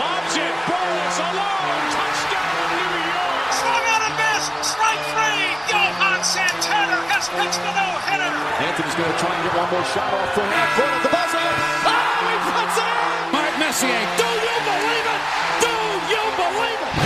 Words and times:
Lobs 0.00 0.32
it. 0.32 0.54
Burress 0.64 1.18
alone. 1.20 1.92
Touchdown, 1.92 2.72
New 2.72 3.04
York. 3.04 3.52
Swung 3.52 3.84
on 3.84 4.00
a 4.08 4.12
miss. 4.16 4.48
Strike 4.64 5.04
three. 5.12 5.44
Johan 5.68 6.24
Santana 6.24 7.04
has 7.12 7.28
pitched 7.28 7.60
a 7.60 7.72
no-hitter. 7.76 8.32
Anthony's 8.64 8.96
going 8.96 9.12
to 9.12 9.18
try 9.20 9.28
and 9.28 9.44
get 9.44 9.52
one 9.60 9.68
more 9.68 9.84
shot 9.92 10.08
off 10.08 10.32
from 10.32 10.48
half 10.48 10.72
court 10.72 10.88
at 10.88 11.04
the 11.04 11.12
buzzer. 11.12 11.36
Oh, 11.84 12.32
he 12.32 12.32
puts 12.48 12.80
it 12.80 12.88
in. 12.88 13.28
Mark 13.36 13.52
Messier. 13.60 14.00
Do 14.16 14.24
you 14.24 14.56
believe 14.64 15.04
it? 15.04 15.20
Do 15.68 15.68
you 16.08 16.24
believe 16.40 16.80
it? 16.80 16.96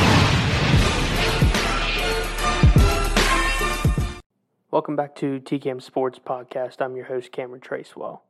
Welcome 4.70 4.94
back 4.94 5.16
to 5.16 5.40
TCAM 5.40 5.82
Sports 5.82 6.20
Podcast. 6.24 6.80
I'm 6.80 6.94
your 6.94 7.06
host, 7.06 7.32
Cameron 7.32 7.60
Tracewell. 7.60 8.20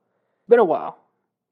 Been 0.48 0.58
a 0.58 0.64
while. 0.64 1.03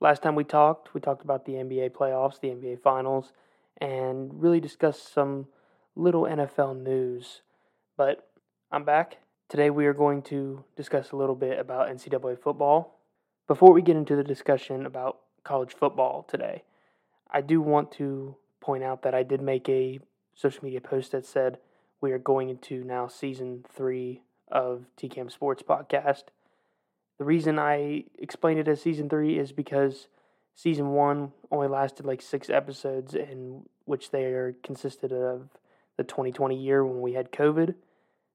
Last 0.02 0.20
time 0.20 0.34
we 0.34 0.42
talked, 0.42 0.94
we 0.94 1.00
talked 1.00 1.22
about 1.22 1.44
the 1.44 1.52
NBA 1.52 1.90
playoffs, 1.90 2.40
the 2.40 2.48
NBA 2.48 2.82
finals, 2.82 3.32
and 3.78 4.42
really 4.42 4.58
discussed 4.58 5.14
some 5.14 5.46
little 5.94 6.24
NFL 6.24 6.82
news. 6.82 7.42
But 7.96 8.28
I'm 8.72 8.82
back. 8.82 9.18
Today 9.48 9.70
we 9.70 9.86
are 9.86 9.92
going 9.92 10.22
to 10.22 10.64
discuss 10.74 11.12
a 11.12 11.16
little 11.16 11.36
bit 11.36 11.56
about 11.56 11.88
NCAA 11.88 12.42
football. 12.42 12.98
Before 13.46 13.72
we 13.72 13.80
get 13.80 13.94
into 13.94 14.16
the 14.16 14.24
discussion 14.24 14.86
about 14.86 15.20
college 15.44 15.72
football 15.72 16.24
today, 16.28 16.64
I 17.30 17.40
do 17.40 17.60
want 17.60 17.92
to 17.92 18.34
point 18.60 18.82
out 18.82 19.02
that 19.02 19.14
I 19.14 19.22
did 19.22 19.40
make 19.40 19.68
a 19.68 20.00
social 20.34 20.64
media 20.64 20.80
post 20.80 21.12
that 21.12 21.24
said 21.24 21.58
we 22.00 22.10
are 22.10 22.18
going 22.18 22.48
into 22.48 22.82
now 22.82 23.06
season 23.06 23.64
three 23.72 24.22
of 24.50 24.86
TCAM 25.00 25.30
Sports 25.30 25.62
Podcast. 25.62 26.24
The 27.22 27.26
reason 27.26 27.56
I 27.56 28.02
explained 28.18 28.58
it 28.58 28.66
as 28.66 28.82
season 28.82 29.08
three 29.08 29.38
is 29.38 29.52
because 29.52 30.08
season 30.56 30.88
one 30.88 31.30
only 31.52 31.68
lasted 31.68 32.04
like 32.04 32.20
six 32.20 32.50
episodes, 32.50 33.14
in 33.14 33.62
which 33.84 34.10
they 34.10 34.24
are 34.24 34.56
consisted 34.64 35.12
of 35.12 35.50
the 35.96 36.02
2020 36.02 36.56
year 36.56 36.84
when 36.84 37.00
we 37.00 37.12
had 37.12 37.30
COVID. 37.30 37.76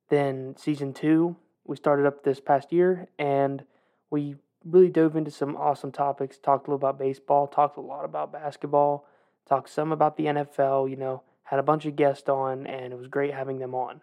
Then 0.10 0.56
season 0.58 0.94
two, 0.94 1.36
we 1.66 1.76
started 1.76 2.06
up 2.06 2.24
this 2.24 2.40
past 2.40 2.72
year, 2.72 3.10
and 3.20 3.66
we 4.10 4.38
really 4.64 4.88
dove 4.88 5.18
into 5.18 5.32
some 5.32 5.58
awesome 5.58 5.92
topics. 5.92 6.38
Talked 6.38 6.70
a 6.70 6.72
little 6.72 6.88
about 6.88 6.98
baseball, 6.98 7.46
talked 7.46 7.76
a 7.76 7.82
lot 7.82 8.06
about 8.06 8.32
basketball, 8.32 9.06
talked 9.46 9.70
some 9.70 9.92
about 9.92 10.16
the 10.16 10.28
NFL. 10.28 10.90
You 10.90 10.96
know, 10.96 11.24
had 11.44 11.60
a 11.60 11.64
bunch 11.64 11.86
of 11.86 11.98
guests 11.98 12.30
on, 12.30 12.66
and 12.66 12.94
it 12.94 12.98
was 12.98 13.08
great 13.08 13.34
having 13.34 13.60
them 13.60 13.76
on 13.76 14.00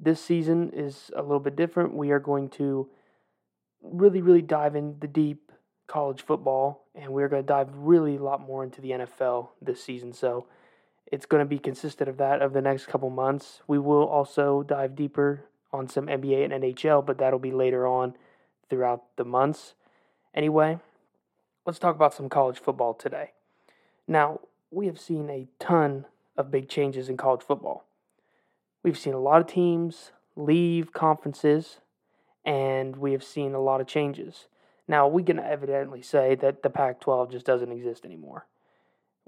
this 0.00 0.24
season 0.24 0.70
is 0.72 1.10
a 1.14 1.20
little 1.20 1.40
bit 1.40 1.56
different. 1.56 1.94
We 1.94 2.10
are 2.10 2.18
going 2.18 2.48
to 2.50 2.88
really, 3.82 4.22
really 4.22 4.42
dive 4.42 4.76
in 4.76 4.96
the 5.00 5.08
deep 5.08 5.52
college 5.86 6.22
football, 6.22 6.86
and 6.94 7.12
we're 7.12 7.28
going 7.28 7.42
to 7.42 7.46
dive 7.46 7.68
really 7.74 8.16
a 8.16 8.22
lot 8.22 8.40
more 8.40 8.62
into 8.62 8.80
the 8.80 8.90
NFL 8.90 9.48
this 9.60 9.82
season. 9.82 10.12
So 10.12 10.46
it's 11.06 11.26
going 11.26 11.40
to 11.40 11.48
be 11.48 11.58
consistent 11.58 12.08
of 12.08 12.16
that 12.18 12.42
of 12.42 12.52
the 12.52 12.62
next 12.62 12.86
couple 12.86 13.10
months. 13.10 13.60
We 13.66 13.78
will 13.78 14.06
also 14.06 14.62
dive 14.62 14.94
deeper 14.94 15.44
on 15.72 15.88
some 15.88 16.06
NBA 16.06 16.44
and 16.44 16.62
NHL, 16.62 17.04
but 17.04 17.18
that'll 17.18 17.38
be 17.38 17.52
later 17.52 17.86
on 17.86 18.14
throughout 18.68 19.04
the 19.16 19.24
months. 19.24 19.74
Anyway, 20.34 20.78
let's 21.66 21.78
talk 21.78 21.96
about 21.96 22.14
some 22.14 22.28
college 22.28 22.58
football 22.58 22.94
today. 22.94 23.32
Now, 24.06 24.40
we 24.70 24.86
have 24.86 25.00
seen 25.00 25.28
a 25.28 25.48
ton 25.58 26.06
of 26.36 26.50
big 26.50 26.68
changes 26.68 27.08
in 27.08 27.16
college 27.16 27.42
football. 27.42 27.84
We've 28.82 28.98
seen 28.98 29.14
a 29.14 29.20
lot 29.20 29.40
of 29.40 29.46
teams 29.46 30.12
leave 30.36 30.92
conferences, 30.92 31.78
and 32.50 32.96
we 32.96 33.12
have 33.12 33.22
seen 33.22 33.54
a 33.54 33.60
lot 33.60 33.80
of 33.80 33.86
changes. 33.86 34.48
Now, 34.88 35.06
we 35.06 35.22
can 35.22 35.38
evidently 35.38 36.02
say 36.02 36.34
that 36.34 36.64
the 36.64 36.68
Pac 36.68 37.00
12 37.00 37.30
just 37.30 37.46
doesn't 37.46 37.70
exist 37.70 38.04
anymore. 38.04 38.48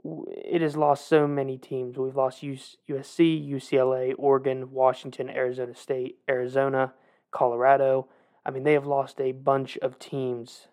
It 0.05 0.61
has 0.61 0.77
lost 0.77 1.06
so 1.06 1.28
many 1.28 1.56
teams. 1.56 1.97
We've 1.97 2.17
lost 2.17 2.43
USC, 2.43 3.48
UCLA, 3.48 4.12
Oregon, 4.19 4.73
Washington, 4.73 5.31
Arizona 5.31 5.73
State, 5.77 6.19
Arizona, 6.28 6.95
Colorado. 7.31 8.09
I 8.44 8.50
mean, 8.50 8.65
they 8.65 8.72
have 8.72 8.87
lost 8.87 9.21
a 9.21 9.31
bunch 9.31 9.78
of 9.78 10.00
teams 10.00 10.66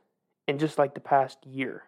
in 0.48 0.58
just 0.58 0.80
like 0.80 0.96
the 0.96 1.00
past 1.00 1.46
year. 1.46 1.84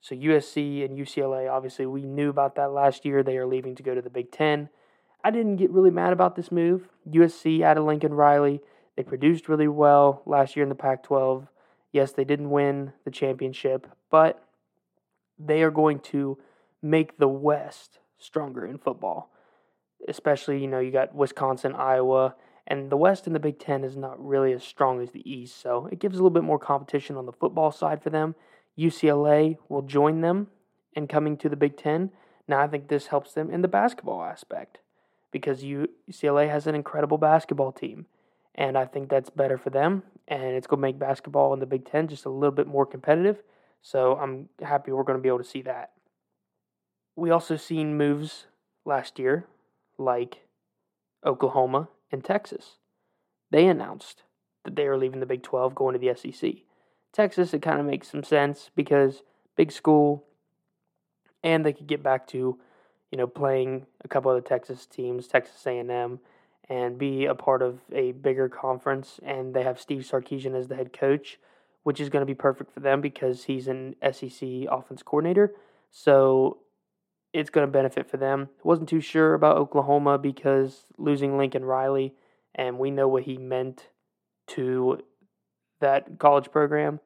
So, 0.00 0.16
USC 0.16 0.84
and 0.84 0.98
UCLA, 0.98 1.48
obviously, 1.48 1.86
we 1.86 2.02
knew 2.02 2.30
about 2.30 2.56
that 2.56 2.72
last 2.72 3.04
year. 3.04 3.22
They 3.22 3.36
are 3.36 3.46
leaving 3.46 3.76
to 3.76 3.84
go 3.84 3.94
to 3.94 4.02
the 4.02 4.10
Big 4.10 4.32
Ten. 4.32 4.70
I 5.22 5.30
didn't 5.30 5.54
get 5.54 5.70
really 5.70 5.92
mad 5.92 6.12
about 6.12 6.34
this 6.34 6.50
move. 6.50 6.88
USC 7.08 7.60
added 7.60 7.82
Lincoln 7.82 8.14
Riley. 8.14 8.60
They 8.96 9.02
produced 9.02 9.48
really 9.48 9.68
well 9.68 10.22
last 10.26 10.56
year 10.56 10.62
in 10.62 10.68
the 10.68 10.74
Pac 10.74 11.02
12. 11.02 11.48
Yes, 11.92 12.12
they 12.12 12.24
didn't 12.24 12.50
win 12.50 12.92
the 13.04 13.10
championship, 13.10 13.86
but 14.10 14.44
they 15.38 15.62
are 15.62 15.70
going 15.70 16.00
to 16.00 16.38
make 16.82 17.18
the 17.18 17.28
West 17.28 17.98
stronger 18.18 18.66
in 18.66 18.78
football. 18.78 19.30
Especially, 20.08 20.60
you 20.60 20.66
know, 20.66 20.80
you 20.80 20.90
got 20.90 21.14
Wisconsin, 21.14 21.74
Iowa, 21.74 22.34
and 22.66 22.90
the 22.90 22.96
West 22.96 23.26
in 23.26 23.32
the 23.32 23.40
Big 23.40 23.58
Ten 23.58 23.84
is 23.84 23.96
not 23.96 24.24
really 24.24 24.52
as 24.52 24.62
strong 24.62 25.00
as 25.00 25.10
the 25.10 25.28
East, 25.30 25.60
so 25.60 25.88
it 25.90 25.98
gives 25.98 26.14
a 26.14 26.18
little 26.18 26.30
bit 26.30 26.44
more 26.44 26.58
competition 26.58 27.16
on 27.16 27.26
the 27.26 27.32
football 27.32 27.70
side 27.72 28.02
for 28.02 28.10
them. 28.10 28.34
UCLA 28.78 29.58
will 29.68 29.82
join 29.82 30.20
them 30.20 30.48
in 30.94 31.06
coming 31.06 31.36
to 31.38 31.48
the 31.48 31.56
Big 31.56 31.76
Ten. 31.76 32.10
Now, 32.48 32.60
I 32.60 32.68
think 32.68 32.88
this 32.88 33.08
helps 33.08 33.32
them 33.32 33.50
in 33.50 33.62
the 33.62 33.68
basketball 33.68 34.22
aspect 34.22 34.78
because 35.30 35.62
UCLA 35.62 36.48
has 36.50 36.66
an 36.66 36.74
incredible 36.74 37.18
basketball 37.18 37.72
team. 37.72 38.06
And 38.54 38.76
I 38.76 38.84
think 38.84 39.08
that's 39.08 39.30
better 39.30 39.56
for 39.56 39.70
them. 39.70 40.02
And 40.28 40.42
it's 40.42 40.66
going 40.66 40.78
to 40.78 40.82
make 40.82 40.98
basketball 40.98 41.52
in 41.54 41.60
the 41.60 41.66
Big 41.66 41.84
Ten 41.84 42.08
just 42.08 42.26
a 42.26 42.30
little 42.30 42.54
bit 42.54 42.66
more 42.66 42.86
competitive. 42.86 43.42
So 43.80 44.16
I'm 44.16 44.48
happy 44.60 44.92
we're 44.92 45.02
going 45.02 45.18
to 45.18 45.22
be 45.22 45.28
able 45.28 45.38
to 45.38 45.44
see 45.44 45.62
that. 45.62 45.92
We 47.16 47.30
also 47.30 47.56
seen 47.56 47.96
moves 47.96 48.46
last 48.84 49.18
year 49.18 49.46
like 49.98 50.46
Oklahoma 51.24 51.88
and 52.10 52.24
Texas. 52.24 52.78
They 53.50 53.66
announced 53.66 54.22
that 54.64 54.76
they 54.76 54.86
are 54.86 54.96
leaving 54.96 55.20
the 55.20 55.26
Big 55.26 55.42
12 55.42 55.74
going 55.74 55.98
to 55.98 55.98
the 55.98 56.14
SEC. 56.14 56.54
Texas, 57.12 57.52
it 57.52 57.60
kind 57.62 57.80
of 57.80 57.86
makes 57.86 58.10
some 58.10 58.24
sense 58.24 58.70
because 58.74 59.22
big 59.56 59.70
school 59.70 60.24
and 61.42 61.64
they 61.66 61.72
could 61.72 61.86
get 61.86 62.02
back 62.02 62.26
to 62.28 62.58
you 63.12 63.18
know, 63.18 63.26
playing 63.26 63.86
a 64.02 64.08
couple 64.08 64.30
of 64.30 64.42
the 64.42 64.48
Texas 64.48 64.86
teams, 64.86 65.28
Texas 65.28 65.64
A&M, 65.66 66.18
and 66.72 66.96
be 66.96 67.26
a 67.26 67.34
part 67.34 67.60
of 67.60 67.80
a 67.92 68.12
bigger 68.12 68.48
conference. 68.48 69.20
And 69.22 69.52
they 69.52 69.62
have 69.62 69.78
Steve 69.78 70.08
Sarkisian 70.10 70.54
as 70.58 70.68
the 70.68 70.74
head 70.74 70.90
coach, 70.90 71.38
which 71.82 72.00
is 72.00 72.08
going 72.08 72.22
to 72.22 72.26
be 72.26 72.34
perfect 72.34 72.72
for 72.72 72.80
them 72.80 73.02
because 73.02 73.44
he's 73.44 73.68
an 73.68 73.94
SEC 74.10 74.48
offense 74.70 75.02
coordinator. 75.02 75.52
So 75.90 76.60
it's 77.34 77.50
going 77.50 77.66
to 77.66 77.70
benefit 77.70 78.08
for 78.08 78.16
them. 78.16 78.48
Wasn't 78.64 78.88
too 78.88 79.02
sure 79.02 79.34
about 79.34 79.58
Oklahoma 79.58 80.16
because 80.16 80.86
losing 80.96 81.36
Lincoln 81.36 81.62
Riley, 81.62 82.14
and 82.54 82.78
we 82.78 82.90
know 82.90 83.06
what 83.06 83.24
he 83.24 83.36
meant 83.36 83.88
to 84.48 85.00
that 85.80 86.18
college 86.18 86.50
program. 86.50 87.00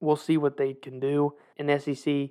We'll 0.00 0.16
see 0.16 0.36
what 0.36 0.58
they 0.58 0.74
can 0.74 1.00
do 1.00 1.32
in 1.56 1.80
SEC. 1.80 2.28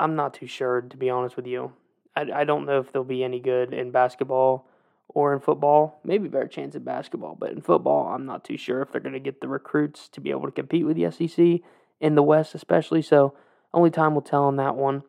I'm 0.00 0.16
not 0.16 0.34
too 0.34 0.48
sure, 0.48 0.80
to 0.80 0.96
be 0.96 1.08
honest 1.08 1.36
with 1.36 1.46
you. 1.46 1.72
I, 2.16 2.26
I 2.34 2.44
don't 2.44 2.66
know 2.66 2.80
if 2.80 2.90
they'll 2.90 3.04
be 3.04 3.22
any 3.22 3.38
good 3.38 3.72
in 3.72 3.92
basketball 3.92 4.68
or 5.08 5.32
in 5.32 5.40
football. 5.40 6.00
Maybe 6.04 6.28
better 6.28 6.48
chance 6.48 6.74
in 6.74 6.84
basketball, 6.84 7.36
but 7.38 7.50
in 7.50 7.60
football, 7.60 8.08
I'm 8.08 8.26
not 8.26 8.44
too 8.44 8.56
sure 8.56 8.82
if 8.82 8.92
they're 8.92 9.00
going 9.00 9.14
to 9.14 9.20
get 9.20 9.40
the 9.40 9.48
recruits 9.48 10.08
to 10.10 10.20
be 10.20 10.30
able 10.30 10.46
to 10.46 10.52
compete 10.52 10.86
with 10.86 10.96
the 10.96 11.10
SEC 11.10 11.60
in 12.00 12.14
the 12.14 12.22
West, 12.22 12.54
especially. 12.54 13.02
So 13.02 13.34
only 13.72 13.90
time 13.90 14.14
will 14.14 14.22
tell 14.22 14.44
on 14.44 14.56
that 14.56 14.76
one. 14.76 15.02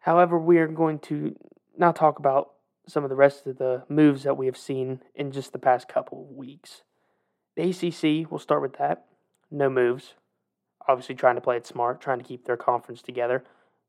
However, 0.00 0.38
we 0.38 0.58
are 0.58 0.68
going 0.68 0.98
to 1.00 1.36
now 1.76 1.92
talk 1.92 2.18
about 2.18 2.52
some 2.86 3.04
of 3.04 3.10
the 3.10 3.16
rest 3.16 3.46
of 3.46 3.58
the 3.58 3.84
moves 3.88 4.24
that 4.24 4.36
we 4.36 4.46
have 4.46 4.56
seen 4.56 5.00
in 5.14 5.30
just 5.30 5.52
the 5.52 5.58
past 5.58 5.88
couple 5.88 6.26
of 6.28 6.36
weeks. 6.36 6.82
The 7.56 7.70
ACC, 7.70 8.30
we'll 8.30 8.40
start 8.40 8.62
with 8.62 8.78
that. 8.78 9.04
No 9.50 9.70
moves. 9.70 10.14
Obviously, 10.88 11.14
trying 11.14 11.36
to 11.36 11.40
play 11.40 11.56
it 11.56 11.66
smart, 11.66 12.00
trying 12.00 12.18
to 12.18 12.24
keep 12.24 12.44
their 12.44 12.56
conference 12.56 13.02
together. 13.02 13.44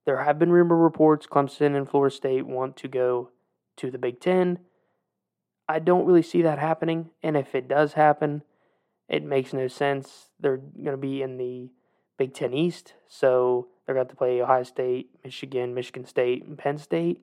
There 0.06 0.24
have 0.24 0.38
been 0.38 0.52
rumor 0.52 0.78
reports 0.78 1.26
Clemson 1.26 1.76
and 1.76 1.90
Florida 1.90 2.16
State 2.16 2.46
want 2.46 2.76
to 2.78 2.88
go 2.88 3.32
to 3.78 3.90
the 3.90 3.98
Big 3.98 4.20
Ten. 4.20 4.60
I 5.68 5.80
don't 5.80 6.06
really 6.06 6.22
see 6.22 6.42
that 6.42 6.60
happening, 6.60 7.10
and 7.22 7.38
if 7.38 7.56
it 7.56 7.68
does 7.68 7.94
happen, 7.94 8.44
it 9.08 9.24
makes 9.24 9.54
no 9.54 9.68
sense. 9.68 10.30
They're 10.40 10.58
going 10.58 10.92
to 10.92 10.98
be 10.98 11.22
in 11.22 11.38
the 11.38 11.70
Big 12.18 12.34
Ten 12.34 12.54
East, 12.54 12.94
so 13.08 13.68
they're 13.86 13.96
going 13.96 14.08
to 14.08 14.16
play 14.16 14.42
Ohio 14.42 14.64
State, 14.64 15.10
Michigan, 15.24 15.74
Michigan 15.74 16.06
State, 16.06 16.46
and 16.46 16.58
Penn 16.58 16.78
State. 16.78 17.22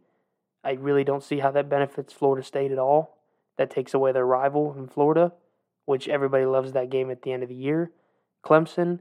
I 0.64 0.72
really 0.72 1.04
don't 1.04 1.22
see 1.22 1.38
how 1.38 1.50
that 1.52 1.68
benefits 1.68 2.12
Florida 2.12 2.44
State 2.44 2.72
at 2.72 2.78
all. 2.78 3.18
That 3.56 3.70
takes 3.70 3.94
away 3.94 4.12
their 4.12 4.26
rival 4.26 4.74
in 4.76 4.88
Florida, 4.88 5.32
which 5.84 6.08
everybody 6.08 6.46
loves 6.46 6.72
that 6.72 6.90
game 6.90 7.10
at 7.10 7.22
the 7.22 7.32
end 7.32 7.42
of 7.42 7.48
the 7.48 7.54
year. 7.54 7.90
Clemson, 8.44 9.00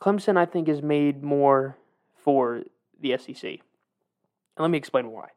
Clemson, 0.00 0.36
I 0.36 0.44
think, 0.44 0.68
is 0.68 0.82
made 0.82 1.22
more 1.22 1.78
for 2.14 2.64
the 3.00 3.16
SEC. 3.16 3.44
And 3.44 3.60
let 4.58 4.70
me 4.70 4.78
explain 4.78 5.10
why. 5.10 5.30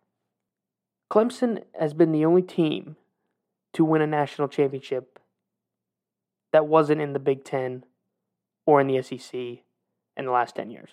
Clemson 1.09 1.63
has 1.80 1.94
been 1.94 2.12
the 2.12 2.25
only 2.25 2.42
team 2.42 2.95
to 3.74 3.86
win 3.86 4.01
a 4.01 4.07
national 4.07 4.48
championship 4.48 5.19
that 6.51 6.68
wasn't 6.68 7.01
in 7.01 7.13
the 7.13 7.19
Big 7.19 7.44
Ten 7.44 7.83
or 8.66 8.81
in 8.81 8.88
the 8.88 9.01
SEC 9.01 9.33
in 9.33 10.25
the 10.25 10.31
last 10.31 10.56
10 10.56 10.71
years. 10.71 10.92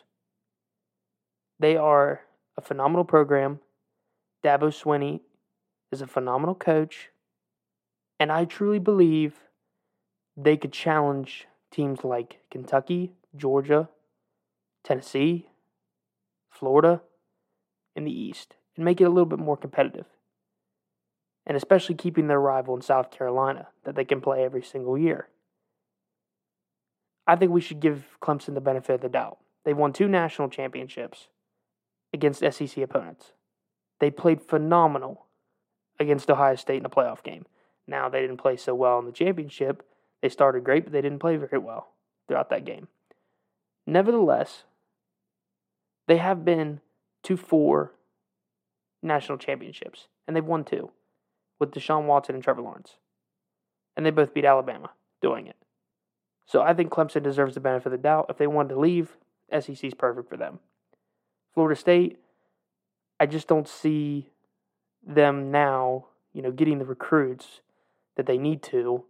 They 1.58 1.76
are 1.76 2.20
a 2.56 2.60
phenomenal 2.60 3.04
program. 3.04 3.60
Dabo 4.44 4.68
Swinney 4.68 5.20
is 5.90 6.02
a 6.02 6.06
phenomenal 6.06 6.54
coach. 6.54 7.10
And 8.20 8.30
I 8.30 8.44
truly 8.44 8.78
believe 8.78 9.34
they 10.36 10.56
could 10.56 10.72
challenge 10.72 11.46
teams 11.70 12.04
like 12.04 12.40
Kentucky, 12.50 13.12
Georgia, 13.36 13.88
Tennessee, 14.84 15.48
Florida 16.50 17.02
in 17.94 18.04
the 18.04 18.12
East 18.12 18.56
and 18.76 18.84
make 18.84 19.00
it 19.00 19.04
a 19.04 19.10
little 19.10 19.26
bit 19.26 19.38
more 19.38 19.56
competitive. 19.56 20.06
And 21.46 21.56
especially 21.56 21.94
keeping 21.94 22.26
their 22.26 22.40
rival 22.40 22.74
in 22.74 22.82
South 22.82 23.10
Carolina 23.10 23.68
that 23.84 23.94
they 23.94 24.04
can 24.04 24.20
play 24.20 24.44
every 24.44 24.62
single 24.62 24.98
year. 24.98 25.28
I 27.26 27.36
think 27.36 27.52
we 27.52 27.60
should 27.60 27.80
give 27.80 28.18
Clemson 28.20 28.54
the 28.54 28.60
benefit 28.60 28.94
of 28.94 29.00
the 29.00 29.08
doubt. 29.08 29.38
They've 29.64 29.76
won 29.76 29.92
two 29.92 30.08
national 30.08 30.48
championships 30.48 31.28
against 32.12 32.40
SEC 32.40 32.78
opponents. 32.78 33.32
They 34.00 34.10
played 34.10 34.42
phenomenal 34.42 35.26
against 35.98 36.30
Ohio 36.30 36.56
State 36.56 36.78
in 36.78 36.86
a 36.86 36.90
playoff 36.90 37.22
game. 37.22 37.46
Now, 37.86 38.08
they 38.08 38.20
didn't 38.20 38.36
play 38.38 38.56
so 38.56 38.74
well 38.74 38.98
in 38.98 39.06
the 39.06 39.12
championship. 39.12 39.84
They 40.22 40.28
started 40.28 40.64
great, 40.64 40.84
but 40.84 40.92
they 40.92 41.00
didn't 41.00 41.20
play 41.20 41.36
very 41.36 41.58
well 41.58 41.92
throughout 42.26 42.50
that 42.50 42.64
game. 42.64 42.88
Nevertheless, 43.86 44.64
they 46.08 46.16
have 46.16 46.44
been 46.44 46.80
to 47.24 47.36
four 47.36 47.92
national 49.02 49.38
championships, 49.38 50.08
and 50.26 50.36
they've 50.36 50.44
won 50.44 50.64
two 50.64 50.90
with 51.58 51.72
Deshaun 51.72 52.06
Watson 52.06 52.34
and 52.34 52.44
Trevor 52.44 52.62
Lawrence. 52.62 52.96
And 53.96 54.04
they 54.04 54.10
both 54.10 54.34
beat 54.34 54.44
Alabama 54.44 54.90
doing 55.22 55.46
it. 55.46 55.56
So 56.46 56.62
I 56.62 56.74
think 56.74 56.90
Clemson 56.90 57.22
deserves 57.22 57.54
the 57.54 57.60
benefit 57.60 57.86
of 57.86 57.92
the 57.92 57.98
doubt. 57.98 58.26
If 58.28 58.38
they 58.38 58.46
wanted 58.46 58.74
to 58.74 58.80
leave, 58.80 59.16
SEC 59.50 59.82
is 59.82 59.94
perfect 59.94 60.28
for 60.28 60.36
them. 60.36 60.60
Florida 61.54 61.78
State, 61.78 62.18
I 63.18 63.26
just 63.26 63.48
don't 63.48 63.68
see 63.68 64.30
them 65.04 65.50
now, 65.50 66.06
you 66.32 66.42
know, 66.42 66.52
getting 66.52 66.78
the 66.78 66.84
recruits 66.84 67.60
that 68.16 68.26
they 68.26 68.38
need 68.38 68.62
to. 68.64 69.04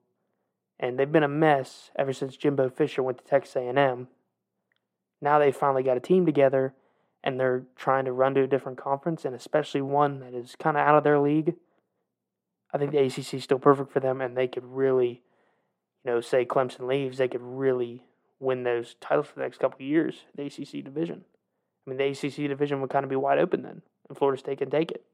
And 0.79 0.99
they've 0.99 1.11
been 1.11 1.23
a 1.23 1.29
mess 1.29 1.91
ever 1.97 2.13
since 2.13 2.37
Jimbo 2.37 2.71
Fisher 2.71 3.03
went 3.03 3.19
to 3.19 3.25
Texas 3.25 3.57
A&M. 3.57 4.09
Now 5.21 5.39
they 5.39 5.51
finally 5.51 5.83
got 5.83 5.97
a 5.97 6.01
team 6.01 6.27
together 6.27 6.75
and 7.25 7.41
they're 7.41 7.65
trying 7.75 8.05
to 8.05 8.13
run 8.13 8.35
to 8.35 8.43
a 8.43 8.47
different 8.47 8.79
conference 8.79 9.25
and 9.25 9.35
especially 9.35 9.81
one 9.83 10.21
that 10.21 10.35
is 10.35 10.55
kind 10.59 10.77
of 10.77 10.87
out 10.87 10.97
of 10.97 11.05
their 11.05 11.19
league. 11.19 11.55
I 12.77 12.79
think 12.79 12.93
the 12.93 12.99
ACC 12.99 13.35
is 13.35 13.45
still 13.45 13.59
perfect 13.59 13.91
for 13.91 14.01
them 14.01 14.21
and 14.21 14.37
they 14.37 14.47
could 14.47 14.65
really, 14.65 15.23
you 16.05 16.11
know, 16.11 16.21
say 16.21 16.45
Clemson 16.45 16.87
leaves, 16.87 17.17
they 17.17 17.27
could 17.27 17.41
really 17.43 18.05
win 18.39 18.65
those 18.65 18.97
titles 19.01 19.29
for 19.29 19.37
the 19.37 19.41
next 19.41 19.59
couple 19.59 19.77
of 19.77 19.81
years, 19.81 20.25
the 20.35 20.45
ACC 20.45 20.85
division. 20.85 21.25
I 21.87 21.91
mean, 21.91 21.97
the 21.97 22.05
ACC 22.09 22.49
division 22.49 22.83
would 22.83 22.91
kind 22.91 23.05
of 23.05 23.09
be 23.09 23.17
wide 23.17 23.39
open 23.39 23.63
then, 23.63 23.81
and 24.09 24.19
Florida 24.19 24.39
State 24.39 24.59
can 24.59 24.69
take 24.69 24.91
it. 24.91 25.05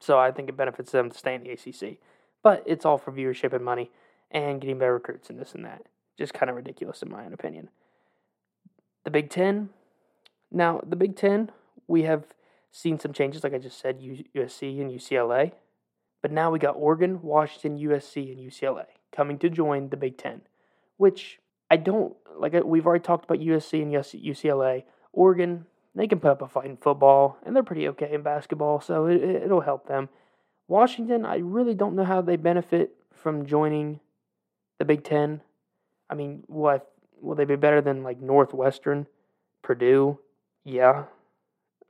So 0.00 0.18
I 0.18 0.32
think 0.32 0.48
it 0.48 0.56
benefits 0.56 0.90
them 0.90 1.10
to 1.10 1.16
stay 1.16 1.36
in 1.36 1.44
the 1.44 1.50
ACC. 1.50 1.98
But 2.42 2.64
it's 2.66 2.84
all 2.84 2.98
for 2.98 3.12
viewership 3.12 3.52
and 3.52 3.64
money 3.64 3.90
and 4.30 4.60
getting 4.60 4.78
better 4.78 4.94
recruits 4.94 5.30
and 5.30 5.38
this 5.38 5.54
and 5.54 5.64
that. 5.64 5.82
Just 6.16 6.34
kind 6.34 6.50
of 6.50 6.56
ridiculous, 6.56 7.02
in 7.02 7.10
my 7.10 7.24
own 7.24 7.32
opinion. 7.32 7.68
The 9.04 9.10
Big 9.12 9.30
Ten. 9.30 9.70
Now, 10.50 10.80
the 10.84 10.96
Big 10.96 11.14
Ten, 11.14 11.50
we 11.86 12.02
have 12.02 12.24
seen 12.70 12.98
some 12.98 13.12
changes, 13.12 13.44
like 13.44 13.54
I 13.54 13.58
just 13.58 13.80
said, 13.80 14.00
USC 14.00 14.80
and 14.80 14.90
UCLA. 14.90 15.52
But 16.22 16.32
now 16.32 16.50
we 16.50 16.58
got 16.58 16.76
Oregon, 16.76 17.22
Washington, 17.22 17.78
USC, 17.78 18.32
and 18.32 18.40
UCLA 18.40 18.86
coming 19.12 19.38
to 19.38 19.48
join 19.48 19.88
the 19.88 19.96
Big 19.96 20.18
Ten, 20.18 20.42
which 20.96 21.38
I 21.70 21.76
don't 21.76 22.14
like. 22.36 22.54
We've 22.64 22.86
already 22.86 23.02
talked 23.02 23.24
about 23.24 23.38
USC 23.38 23.82
and 23.82 23.92
UCLA. 23.92 24.84
Oregon, 25.12 25.66
they 25.94 26.06
can 26.06 26.20
put 26.20 26.30
up 26.30 26.42
a 26.42 26.48
fight 26.48 26.66
in 26.66 26.76
football, 26.76 27.38
and 27.44 27.54
they're 27.54 27.62
pretty 27.62 27.88
okay 27.88 28.12
in 28.12 28.22
basketball, 28.22 28.80
so 28.80 29.06
it, 29.06 29.22
it'll 29.22 29.60
help 29.60 29.86
them. 29.86 30.08
Washington, 30.66 31.24
I 31.24 31.36
really 31.36 31.74
don't 31.74 31.96
know 31.96 32.04
how 32.04 32.20
they 32.20 32.36
benefit 32.36 32.90
from 33.14 33.46
joining 33.46 34.00
the 34.78 34.84
Big 34.84 35.04
Ten. 35.04 35.40
I 36.10 36.14
mean, 36.14 36.42
what 36.46 36.90
will 37.20 37.34
they 37.34 37.44
be 37.44 37.56
better 37.56 37.80
than 37.80 38.02
like 38.02 38.20
Northwestern, 38.20 39.06
Purdue? 39.62 40.18
Yeah, 40.64 41.04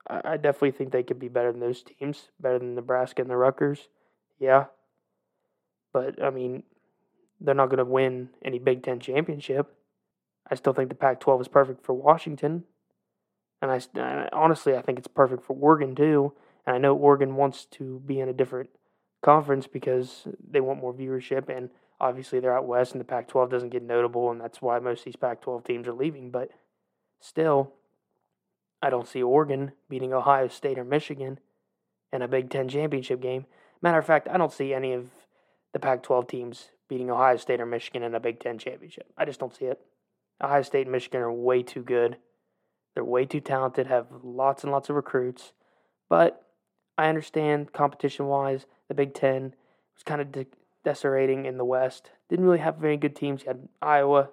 I, 0.08 0.20
I 0.24 0.36
definitely 0.36 0.72
think 0.72 0.92
they 0.92 1.02
could 1.02 1.19
be 1.19 1.28
better 1.28 1.52
than 1.52 1.60
those 1.60 1.82
teams, 1.82 2.28
better 2.40 2.58
than 2.58 2.74
Nebraska 2.74 3.22
and 3.22 3.31
the 3.31 3.36
Rutgers. 3.36 3.88
Yeah, 4.38 4.67
but 5.93 6.23
I 6.23 6.31
mean, 6.31 6.62
they're 7.40 7.55
not 7.55 7.70
going 7.70 7.79
to 7.79 7.85
win 7.85 8.31
any 8.44 8.58
Big 8.58 8.82
Ten 8.82 9.00
championship. 9.00 9.75
I 10.50 10.55
still 10.55 10.73
think 10.73 10.88
the 10.88 10.94
Pac 10.94 11.20
12 11.20 11.43
is 11.43 11.49
perfect 11.49 11.85
for 11.85 11.93
Washington. 11.93 12.64
And 13.61 13.70
I, 13.70 14.00
uh, 14.00 14.29
honestly, 14.32 14.76
I 14.76 14.82
think 14.82 14.99
it's 14.99 15.08
perfect 15.08 15.44
for 15.44 15.56
Oregon 15.58 15.94
too. 15.94 16.32
And 16.67 16.76
I 16.76 16.79
know 16.79 16.96
Oregon 16.96 17.37
wants 17.37 17.64
to 17.73 18.00
be 18.06 18.20
in 18.20 18.29
a 18.29 18.32
different 18.32 18.70
conference 19.23 19.67
because 19.67 20.29
they 20.50 20.61
want 20.61 20.81
more 20.81 20.94
viewership. 20.94 21.49
And 21.49 21.70
obviously, 22.00 22.41
they're 22.41 22.56
out 22.56 22.67
west, 22.67 22.93
and 22.93 23.00
the 23.00 23.05
Pac 23.05 23.29
12 23.29 23.50
doesn't 23.50 23.70
get 23.70 23.82
notable. 23.82 24.31
And 24.31 24.41
that's 24.41 24.62
why 24.62 24.79
most 24.79 25.00
of 25.00 25.05
these 25.06 25.17
Pac 25.17 25.41
12 25.41 25.64
teams 25.64 25.88
are 25.88 25.93
leaving. 25.93 26.31
But 26.31 26.50
still, 27.20 27.73
I 28.81 28.91
don't 28.91 29.08
see 29.08 29.23
Oregon 29.23 29.73
beating 29.88 30.12
Ohio 30.12 30.49
State 30.49 30.79
or 30.79 30.84
Michigan 30.84 31.41
in 32.12 32.23
a 32.23 32.29
Big 32.29 32.50
Ten 32.50 32.69
championship 32.69 33.20
game. 33.20 33.46
Matter 33.82 33.98
of 33.98 34.06
fact, 34.06 34.28
I 34.28 34.36
don't 34.36 34.52
see 34.52 34.75
any 34.75 34.92
of 34.92 35.08
the 35.72 35.78
Pac 35.78 36.02
12 36.02 36.26
teams 36.26 36.69
beating 36.88 37.10
Ohio 37.10 37.36
State 37.36 37.60
or 37.60 37.66
Michigan 37.66 38.02
in 38.02 38.14
a 38.14 38.20
Big 38.20 38.40
Ten 38.40 38.58
championship. 38.58 39.06
I 39.16 39.25
just 39.25 39.40
don't 39.40 39.54
see 39.54 39.66
it. 39.66 39.80
Ohio 40.42 40.62
State 40.62 40.82
and 40.82 40.92
Michigan 40.92 41.20
are 41.20 41.32
way 41.32 41.62
too 41.62 41.82
good. 41.82 42.16
They're 42.94 43.04
way 43.04 43.26
too 43.26 43.40
talented, 43.40 43.86
have 43.86 44.06
lots 44.22 44.62
and 44.64 44.72
lots 44.72 44.88
of 44.88 44.96
recruits. 44.96 45.52
But 46.08 46.44
I 46.96 47.08
understand 47.08 47.72
competition 47.72 48.26
wise, 48.26 48.66
the 48.88 48.94
Big 48.94 49.14
Ten 49.14 49.54
was 49.94 50.02
kind 50.04 50.20
of 50.20 50.32
de- 50.32 50.46
in 50.84 51.58
the 51.58 51.64
West. 51.64 52.10
Didn't 52.31 52.46
really 52.46 52.58
have 52.58 52.76
very 52.76 52.96
good 52.96 53.14
teams. 53.14 53.42
You 53.42 53.48
had 53.48 53.69
Iowa 53.82 54.31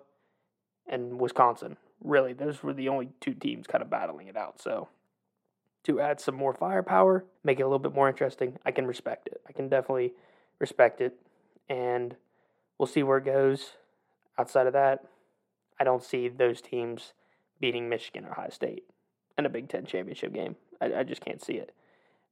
and 0.87 1.19
Wisconsin. 1.19 1.75
Really, 2.01 2.31
those 2.31 2.63
were 2.63 2.73
the 2.73 2.87
only 2.87 3.09
two 3.19 3.33
teams 3.33 3.67
kind 3.67 3.81
of 3.81 3.89
battling 3.89 4.27
it 4.27 4.37
out. 4.37 4.61
So 4.61 4.87
to 5.85 6.01
add 6.01 6.19
some 6.19 6.35
more 6.35 6.53
firepower, 6.53 7.25
make 7.43 7.59
it 7.59 7.63
a 7.63 7.65
little 7.65 7.79
bit 7.79 7.93
more 7.93 8.09
interesting, 8.09 8.57
I 8.65 8.71
can 8.71 8.87
respect 8.87 9.27
it. 9.27 9.41
I 9.47 9.53
can 9.53 9.69
definitely 9.69 10.13
respect 10.59 10.99
it. 10.99 11.15
And 11.69 12.15
we'll 12.77 12.87
see 12.87 13.03
where 13.03 13.17
it 13.17 13.25
goes. 13.25 13.71
Outside 14.37 14.67
of 14.67 14.73
that, 14.73 15.05
I 15.79 15.83
don't 15.83 16.03
see 16.03 16.27
those 16.27 16.59
teams 16.59 17.13
beating 17.59 17.87
Michigan 17.87 18.25
or 18.25 18.31
Ohio 18.31 18.49
State 18.49 18.83
in 19.37 19.45
a 19.45 19.49
Big 19.49 19.69
Ten 19.69 19.85
championship 19.85 20.33
game. 20.33 20.55
I, 20.81 20.93
I 20.93 21.03
just 21.03 21.23
can't 21.23 21.43
see 21.43 21.53
it. 21.53 21.73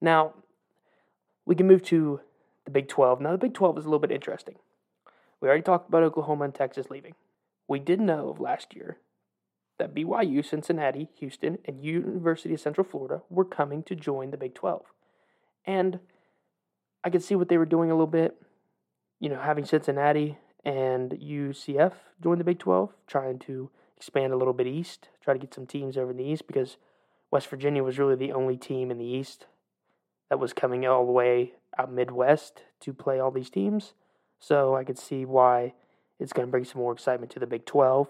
Now, 0.01 0.33
we 1.45 1.55
can 1.55 1.67
move 1.67 1.83
to 1.83 2.21
the 2.65 2.71
Big 2.71 2.87
12. 2.87 3.21
Now, 3.21 3.31
the 3.31 3.37
Big 3.37 3.53
12 3.53 3.77
is 3.77 3.85
a 3.85 3.87
little 3.87 3.99
bit 3.99 4.11
interesting. 4.11 4.55
We 5.39 5.47
already 5.47 5.63
talked 5.63 5.89
about 5.89 6.03
Oklahoma 6.03 6.45
and 6.45 6.55
Texas 6.55 6.89
leaving. 6.89 7.15
We 7.67 7.79
did 7.79 7.99
know 7.99 8.29
of 8.29 8.39
last 8.39 8.75
year 8.75 8.97
that 9.83 9.93
BYU, 9.93 10.45
Cincinnati, 10.45 11.09
Houston, 11.19 11.57
and 11.65 11.83
University 11.83 12.53
of 12.53 12.59
Central 12.61 12.87
Florida 12.87 13.21
were 13.29 13.45
coming 13.45 13.83
to 13.83 13.95
join 13.95 14.31
the 14.31 14.37
Big 14.37 14.55
12. 14.55 14.85
And 15.65 15.99
I 17.03 17.09
could 17.09 17.23
see 17.23 17.35
what 17.35 17.49
they 17.49 17.57
were 17.57 17.65
doing 17.65 17.91
a 17.91 17.93
little 17.93 18.07
bit 18.07 18.37
you 19.23 19.29
know, 19.29 19.39
having 19.39 19.63
Cincinnati 19.63 20.37
and 20.65 21.11
UCF 21.11 21.93
join 22.21 22.39
the 22.39 22.43
Big 22.43 22.59
12, 22.59 22.93
trying 23.07 23.39
to 23.39 23.69
expand 23.95 24.33
a 24.33 24.35
little 24.35 24.51
bit 24.51 24.67
east, 24.67 25.07
try 25.21 25.33
to 25.33 25.39
get 25.39 25.53
some 25.53 25.65
teams 25.65 25.97
over 25.97 26.11
in 26.11 26.17
the 26.17 26.25
east 26.25 26.45
because 26.45 26.75
West 27.31 27.47
Virginia 27.47 27.85
was 27.85 27.97
really 27.97 28.17
the 28.17 28.33
only 28.33 28.57
team 28.57 28.91
in 28.91 28.97
the 28.97 29.05
east 29.05 29.45
that 30.29 30.39
was 30.39 30.51
coming 30.51 30.85
all 30.85 31.05
the 31.05 31.11
way 31.13 31.53
out 31.77 31.89
Midwest 31.89 32.63
to 32.81 32.93
play 32.93 33.17
all 33.17 33.31
these 33.31 33.49
teams. 33.49 33.93
So 34.39 34.75
I 34.75 34.83
could 34.83 34.99
see 34.99 35.23
why 35.23 35.73
it's 36.19 36.33
going 36.33 36.45
to 36.45 36.51
bring 36.51 36.65
some 36.65 36.81
more 36.81 36.91
excitement 36.91 37.31
to 37.31 37.39
the 37.39 37.47
Big 37.47 37.65
12. 37.65 38.09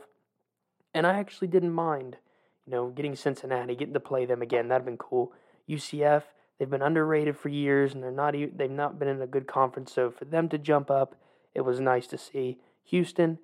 And 0.94 1.08
I 1.08 1.20
actually 1.20 1.48
didn't 1.48 1.74
mind, 1.74 2.18
you 2.66 2.72
know, 2.72 2.90
getting 2.90 3.16
Cincinnati, 3.16 3.76
getting 3.76 3.94
to 3.94 4.00
play 4.00 4.26
them 4.26 4.42
again. 4.42 4.68
That'd 4.68 4.82
have 4.82 4.86
been 4.86 4.98
cool. 4.98 5.34
UCF, 5.70 6.24
They've 6.64 6.70
been 6.70 6.82
underrated 6.82 7.38
for 7.38 7.50
years, 7.50 7.94
and 7.94 8.04
they're 8.04 8.12
not 8.12 8.36
they've 8.56 8.70
not 8.70 9.00
been 9.00 9.08
in 9.08 9.22
a 9.22 9.28
good 9.28 9.48
conference. 9.48 9.92
So 9.92 10.12
for 10.12 10.26
them 10.26 10.50
to 10.50 10.58
jump 10.58 10.92
up, 10.92 11.16
it 11.54 11.62
was 11.62 11.80
nice 11.80 12.08
to 12.08 12.18
see. 12.18 12.58
Houston 12.86 13.40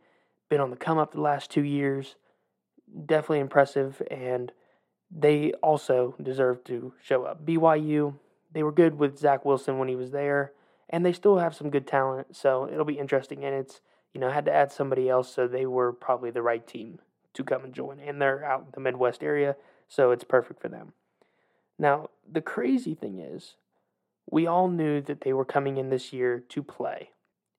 been 0.49 0.61
on 0.61 0.69
the 0.69 0.75
come 0.75 0.97
up 0.97 1.11
the 1.11 1.21
last 1.21 1.51
two 1.51 1.63
years, 1.63 2.15
definitely 3.05 3.39
impressive, 3.39 4.01
and 4.09 4.51
they 5.11 5.53
also 5.63 6.15
deserve 6.21 6.63
to 6.65 6.93
show 7.03 7.23
up. 7.23 7.45
BYU, 7.45 8.15
they 8.53 8.63
were 8.63 8.71
good 8.71 8.97
with 8.97 9.17
Zach 9.17 9.43
Wilson 9.43 9.79
when 9.79 9.87
he 9.87 9.95
was 9.95 10.11
there, 10.11 10.53
and 10.89 11.05
they 11.05 11.13
still 11.13 11.39
have 11.39 11.55
some 11.55 11.69
good 11.69 11.87
talent. 11.87 12.35
So 12.35 12.69
it'll 12.71 12.85
be 12.85 12.99
interesting, 12.99 13.43
and 13.43 13.55
it's 13.55 13.81
you 14.13 14.21
know 14.21 14.29
had 14.29 14.45
to 14.45 14.53
add 14.53 14.71
somebody 14.71 15.09
else, 15.09 15.33
so 15.33 15.47
they 15.47 15.65
were 15.65 15.91
probably 15.91 16.29
the 16.31 16.43
right 16.43 16.65
team 16.65 16.99
to 17.39 17.43
come 17.43 17.63
and 17.63 17.73
join, 17.73 17.99
and 17.99 18.21
they're 18.21 18.45
out 18.45 18.61
in 18.61 18.67
the 18.73 18.79
Midwest 18.79 19.23
area, 19.23 19.55
so 19.87 20.11
it's 20.11 20.23
perfect 20.23 20.61
for 20.61 20.67
them. 20.67 20.93
Now, 21.79 22.09
the 22.29 22.41
crazy 22.41 22.93
thing 22.93 23.19
is, 23.19 23.55
we 24.29 24.45
all 24.45 24.67
knew 24.67 25.01
that 25.01 25.21
they 25.21 25.33
were 25.33 25.45
coming 25.45 25.77
in 25.77 25.89
this 25.89 26.13
year 26.13 26.43
to 26.49 26.61
play 26.61 27.09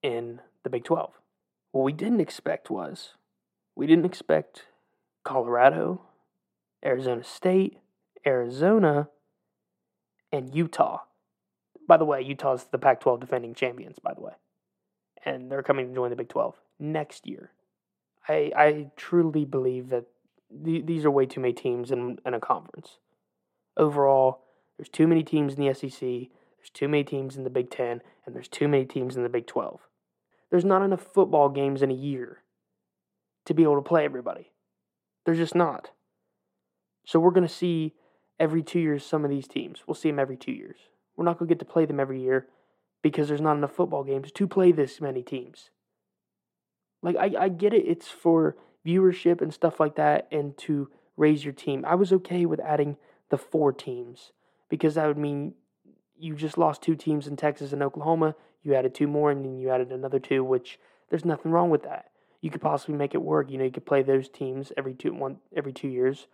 in 0.03 0.41
the 0.63 0.71
Big 0.71 0.85
12. 0.85 1.13
What 1.73 1.83
we 1.83 1.93
didn't 1.93 2.21
expect 2.21 2.71
was 2.71 3.15
we 3.75 3.87
didn't 3.87 4.05
expect 4.05 4.67
Colorado, 5.25 6.03
Arizona 6.85 7.25
State, 7.25 7.79
Arizona, 8.27 9.09
and 10.31 10.55
Utah. 10.55 11.01
By 11.89 11.97
the 11.97 12.05
way, 12.05 12.23
Utah's 12.23 12.67
the 12.71 12.79
Pac 12.79 13.01
12 13.01 13.21
defending 13.21 13.55
champions, 13.55 13.99
by 13.99 14.15
the 14.15 14.21
way. 14.21 14.33
And 15.25 15.51
they're 15.51 15.63
coming 15.63 15.89
to 15.89 15.95
join 15.95 16.11
the 16.11 16.17
Big 16.17 16.29
12 16.29 16.55
next 16.79 17.27
year. 17.27 17.51
I, 18.29 18.53
I 18.57 18.87
truly 18.97 19.45
believe 19.45 19.89
that 19.91 20.05
th- 20.65 20.87
these 20.87 21.05
are 21.05 21.11
way 21.11 21.27
too 21.27 21.41
many 21.41 21.53
teams 21.53 21.91
in, 21.91 22.19
in 22.25 22.35
a 22.35 22.41
conference. 22.41 22.99
Overall, 23.77 24.41
there's 24.77 24.89
too 24.89 25.07
many 25.07 25.23
teams 25.23 25.55
in 25.55 25.65
the 25.65 25.75
SEC, 25.75 26.01
there's 26.01 26.71
too 26.73 26.89
many 26.89 27.05
teams 27.05 27.37
in 27.37 27.45
the 27.45 27.51
Big 27.51 27.71
10, 27.71 28.03
and 28.27 28.35
there's 28.35 28.49
too 28.49 28.69
many 28.69 28.85
teams 28.85 29.17
in 29.17 29.23
the 29.23 29.29
Big 29.29 29.47
12. 29.47 29.81
There's 30.51 30.65
not 30.65 30.83
enough 30.83 31.03
football 31.03 31.49
games 31.49 31.83
in 31.83 31.91
a 31.91 31.95
year 31.95 32.43
to 33.47 33.55
be 33.55 33.63
able 33.63 33.77
to 33.77 33.89
play 33.89 34.05
everybody. 34.05 34.53
There's 35.25 35.39
just 35.39 35.55
not. 35.55 35.91
So 37.07 37.19
we're 37.19 37.31
going 37.31 37.47
to 37.47 37.53
see 37.53 37.95
every 38.39 38.63
two 38.63 38.81
years 38.81 39.05
some 39.05 39.25
of 39.25 39.31
these 39.31 39.49
teams. 39.49 39.81
We'll 39.87 39.95
see 39.95 40.11
them 40.11 40.19
every 40.19 40.37
two 40.37 40.53
years. 40.53 40.77
We're 41.17 41.25
not 41.25 41.39
going 41.39 41.49
to 41.49 41.55
get 41.55 41.59
to 41.61 41.71
play 41.71 41.87
them 41.87 42.01
every 42.01 42.21
year 42.21 42.49
because 43.03 43.29
there's 43.29 43.41
not 43.41 43.57
enough 43.57 43.75
football 43.75 44.05
games 44.05 44.33
to 44.33 44.47
play 44.47 44.73
this 44.73 45.01
many 45.01 45.23
teams. 45.23 45.71
Like, 47.03 47.17
I, 47.17 47.33
I 47.39 47.49
get 47.49 47.73
it, 47.73 47.87
it's 47.87 48.09
for 48.09 48.57
viewership 48.87 49.41
and 49.41 49.53
stuff 49.53 49.81
like 49.81 49.97
that 49.97 50.29
and 50.31 50.57
to 50.59 50.91
raise 51.17 51.45
your 51.45 51.53
team. 51.53 51.85
I 51.87 51.95
was 51.95 52.13
okay 52.13 52.47
with 52.47 52.61
adding 52.61 52.97
the 53.29 53.39
four 53.39 53.73
teams 53.73 54.33
because 54.69 54.95
that 54.95 55.07
would 55.07 55.19
mean 55.19 55.55
you 56.19 56.35
just 56.35 56.59
lost 56.59 56.83
two 56.83 56.97
teams 56.97 57.27
in 57.27 57.37
Texas 57.37 57.73
and 57.73 57.83
Oklahoma. 57.83 58.35
You 58.63 58.75
added 58.75 58.95
two 58.95 59.07
more 59.07 59.31
and 59.31 59.45
then 59.45 59.59
you 59.59 59.71
added 59.71 59.91
another 59.91 60.19
two, 60.19 60.45
which 60.45 60.79
there's 61.09 61.25
nothing 61.25 61.51
wrong 61.51 61.71
with 61.71 61.83
that. 61.83 62.11
You 62.41 62.51
could 62.51 62.63
possibly 62.63 62.95
make 62.95 63.15
it 63.15 63.23
work. 63.23 63.51
You 63.51 63.59
know, 63.59 63.65
you 63.65 63.71
could 63.71 63.87
play 63.87 64.03
those 64.03 64.29
teams 64.29 64.73
every 64.77 64.95
two 64.95 65.13
one 65.13 65.39
every 65.55 65.73
two 65.73 65.89
years. 65.89 66.27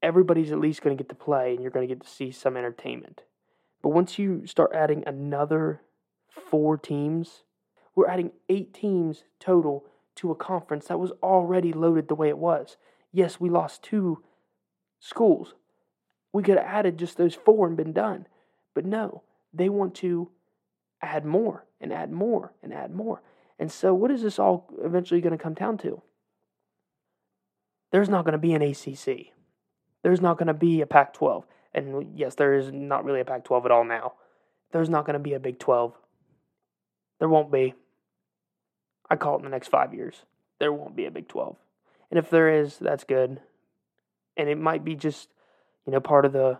Everybody's 0.00 0.52
at 0.52 0.60
least 0.60 0.82
going 0.82 0.96
to 0.96 1.02
get 1.02 1.08
to 1.08 1.16
play, 1.16 1.52
and 1.52 1.60
you're 1.60 1.72
going 1.72 1.86
to 1.88 1.92
get 1.92 2.04
to 2.04 2.08
see 2.08 2.30
some 2.30 2.56
entertainment. 2.56 3.22
But 3.82 3.88
once 3.88 4.16
you 4.16 4.46
start 4.46 4.70
adding 4.72 5.02
another 5.06 5.80
four 6.28 6.76
teams, 6.76 7.42
we're 7.98 8.06
adding 8.06 8.30
eight 8.48 8.72
teams 8.72 9.24
total 9.40 9.84
to 10.14 10.30
a 10.30 10.36
conference 10.36 10.86
that 10.86 11.00
was 11.00 11.10
already 11.20 11.72
loaded 11.72 12.06
the 12.06 12.14
way 12.14 12.28
it 12.28 12.38
was. 12.38 12.76
Yes, 13.10 13.40
we 13.40 13.50
lost 13.50 13.82
two 13.82 14.22
schools. 15.00 15.54
We 16.32 16.44
could 16.44 16.58
have 16.58 16.64
added 16.64 16.96
just 16.96 17.16
those 17.16 17.34
four 17.34 17.66
and 17.66 17.76
been 17.76 17.92
done. 17.92 18.28
But 18.72 18.84
no, 18.84 19.24
they 19.52 19.68
want 19.68 19.96
to 19.96 20.30
add 21.02 21.24
more 21.24 21.66
and 21.80 21.92
add 21.92 22.12
more 22.12 22.52
and 22.62 22.72
add 22.72 22.94
more. 22.94 23.20
And 23.58 23.68
so, 23.68 23.92
what 23.92 24.12
is 24.12 24.22
this 24.22 24.38
all 24.38 24.72
eventually 24.80 25.20
going 25.20 25.36
to 25.36 25.42
come 25.42 25.54
down 25.54 25.76
to? 25.78 26.00
There's 27.90 28.08
not 28.08 28.24
going 28.24 28.34
to 28.34 28.38
be 28.38 28.54
an 28.54 28.62
ACC. 28.62 29.32
There's 30.04 30.20
not 30.20 30.38
going 30.38 30.46
to 30.46 30.54
be 30.54 30.82
a 30.82 30.86
Pac 30.86 31.14
12. 31.14 31.44
And 31.74 32.16
yes, 32.16 32.36
there 32.36 32.54
is 32.54 32.70
not 32.70 33.04
really 33.04 33.22
a 33.22 33.24
Pac 33.24 33.42
12 33.42 33.64
at 33.64 33.72
all 33.72 33.82
now. 33.82 34.12
There's 34.70 34.88
not 34.88 35.04
going 35.04 35.14
to 35.14 35.18
be 35.18 35.34
a 35.34 35.40
Big 35.40 35.58
12. 35.58 35.94
There 37.18 37.28
won't 37.28 37.50
be. 37.50 37.74
I 39.10 39.16
call 39.16 39.34
it 39.34 39.38
in 39.38 39.44
the 39.44 39.50
next 39.50 39.68
five 39.68 39.94
years. 39.94 40.22
There 40.58 40.72
won't 40.72 40.96
be 40.96 41.06
a 41.06 41.10
Big 41.10 41.28
12. 41.28 41.56
And 42.10 42.18
if 42.18 42.30
there 42.30 42.52
is, 42.52 42.78
that's 42.78 43.04
good. 43.04 43.40
And 44.36 44.48
it 44.48 44.58
might 44.58 44.84
be 44.84 44.94
just, 44.94 45.28
you 45.86 45.92
know, 45.92 46.00
part 46.00 46.24
of 46.24 46.32
the 46.32 46.58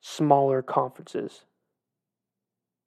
smaller 0.00 0.62
conferences. 0.62 1.44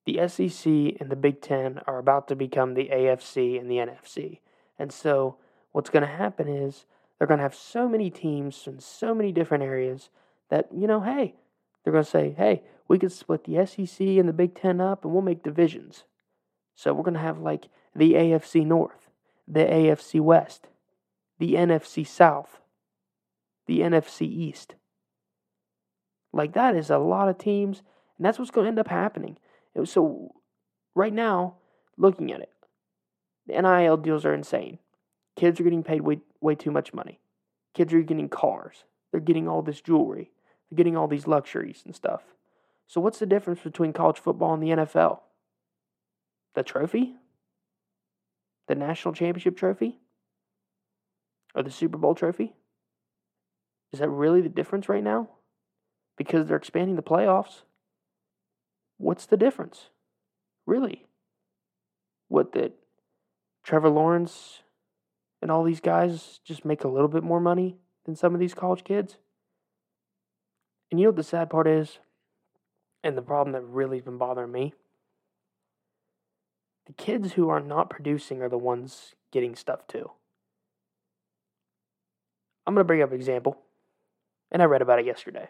The 0.06 0.28
SEC 0.28 0.66
and 1.00 1.10
the 1.10 1.16
Big 1.16 1.42
Ten 1.42 1.80
are 1.88 1.98
about 1.98 2.28
to 2.28 2.36
become 2.36 2.74
the 2.74 2.90
AFC 2.90 3.60
and 3.60 3.70
the 3.70 3.78
NFC. 3.78 4.40
And 4.78 4.92
so 4.92 5.38
what's 5.72 5.90
going 5.90 6.06
to 6.06 6.14
happen 6.14 6.48
is 6.48 6.86
they're 7.18 7.28
going 7.28 7.38
to 7.38 7.44
have 7.44 7.56
so 7.56 7.88
many 7.88 8.10
teams 8.10 8.68
in 8.68 8.80
so 8.80 9.14
many 9.16 9.32
different 9.32 9.64
areas 9.64 10.10
that, 10.50 10.68
you 10.76 10.88
know, 10.88 11.02
hey, 11.02 11.36
they're 11.84 11.94
going 11.94 12.04
to 12.04 12.10
say, 12.10 12.34
hey, 12.38 12.64
we 12.88 13.00
could 13.00 13.12
split 13.12 13.46
the 13.46 13.66
SEC 13.66 14.00
and 14.00 14.28
the 14.28 14.34
Big 14.34 14.56
Ten 14.56 14.82
up 14.82 15.06
and 15.06 15.14
we'll 15.14 15.22
make 15.22 15.44
divisions. 15.44 16.04
So 16.76 16.94
we're 16.94 17.04
going 17.04 17.14
to 17.14 17.20
have 17.20 17.40
like 17.40 17.68
the 17.96 18.14
AFC 18.14 18.66
North, 18.66 19.10
the 19.48 19.62
AFC 19.66 20.20
West, 20.20 20.68
the 21.40 21.54
NFC 21.54 22.06
South, 22.06 22.60
the 23.68 23.80
NFC 23.80 24.22
East. 24.22 24.76
Like 26.32 26.54
that 26.54 26.76
is 26.76 26.90
a 26.90 26.98
lot 26.98 27.30
of 27.30 27.38
teams, 27.38 27.84
and 28.18 28.26
that's 28.26 28.40
what's 28.40 28.52
going 28.52 28.66
to 28.66 28.70
end 28.70 28.80
up 28.80 28.88
happening. 28.88 29.38
So 29.86 30.34
right 30.96 31.14
now, 31.14 31.56
looking 31.98 32.32
at 32.32 32.42
it, 32.42 32.52
the 33.48 33.62
NIL 33.62 33.98
deals 33.98 34.26
are 34.26 34.34
insane. 34.34 34.80
Kids 35.36 35.60
are 35.60 35.64
getting 35.64 35.84
paid 35.84 36.02
way 36.02 36.20
way 36.42 36.56
too 36.56 36.72
much 36.72 36.94
money. 36.94 37.20
Kids 37.74 37.94
are 37.94 38.02
getting 38.02 38.30
cars. 38.30 38.84
They're 39.12 39.20
getting 39.22 39.48
all 39.48 39.62
this 39.62 39.82
jewelry. 39.82 40.32
They're 40.70 40.78
getting 40.78 40.98
all 40.98 41.08
these 41.08 41.28
luxuries 41.28 41.82
and 41.86 41.96
stuff. 41.96 42.22
So 42.88 43.00
what's 43.02 43.20
the 43.20 43.26
difference 43.26 43.62
between 43.62 43.94
college 43.94 44.20
football 44.20 44.54
and 44.54 44.62
the 44.62 44.70
NFL? 44.70 45.20
The 46.56 46.64
trophy? 46.64 47.16
The 48.68 48.76
national 48.76 49.14
championship 49.14 49.58
trophy? 49.58 50.00
Or 51.56 51.64
the 51.64 51.72
Super 51.72 51.98
Bowl 51.98 52.16
trophy? 52.16 52.54
Is 53.92 54.00
that 54.00 54.10
really 54.10 54.42
the 54.42 54.50
difference 54.50 54.90
right 54.90 55.04
now? 55.04 55.30
Because 56.18 56.48
they're 56.48 56.58
expanding 56.58 56.96
the 56.96 57.04
playoffs. 57.04 57.62
What's 58.98 59.26
the 59.26 59.38
difference? 59.38 59.90
Really? 60.66 61.06
What 62.28 62.54
that 62.54 62.74
Trevor 63.64 63.90
Lawrence 63.90 64.62
and 65.42 65.52
all 65.52 65.64
these 65.64 65.82
guys 65.82 66.40
just 66.46 66.66
make 66.66 66.84
a 66.84 66.88
little 66.88 67.08
bit 67.08 67.24
more 67.24 67.40
money 67.40 67.78
than 68.06 68.16
some 68.16 68.34
of 68.34 68.40
these 68.40 68.54
college 68.54 68.84
kids? 68.84 69.18
And 70.90 71.00
you 71.00 71.06
know 71.06 71.10
what 71.10 71.18
the 71.18 71.24
sad 71.24 71.50
part 71.50 71.68
is? 71.68 72.00
And 73.04 73.18
the 73.18 73.22
problem 73.22 73.54
that 73.54 73.62
really 73.62 73.98
has 73.98 74.06
been 74.06 74.18
bothering 74.18 74.52
me? 74.52 74.74
The 76.86 76.94
kids 76.94 77.34
who 77.34 77.50
are 77.50 77.60
not 77.60 77.90
producing 77.90 78.42
are 78.42 78.50
the 78.50 78.58
ones 78.58 79.16
getting 79.32 79.56
stuff 79.56 79.88
too. 79.88 80.12
I'm 82.66 82.74
going 82.74 82.84
to 82.84 82.88
bring 82.88 83.02
up 83.02 83.10
an 83.10 83.16
example, 83.16 83.58
and 84.52 84.62
I 84.62 84.66
read 84.66 84.82
about 84.82 85.00
it 85.00 85.06
yesterday. 85.06 85.50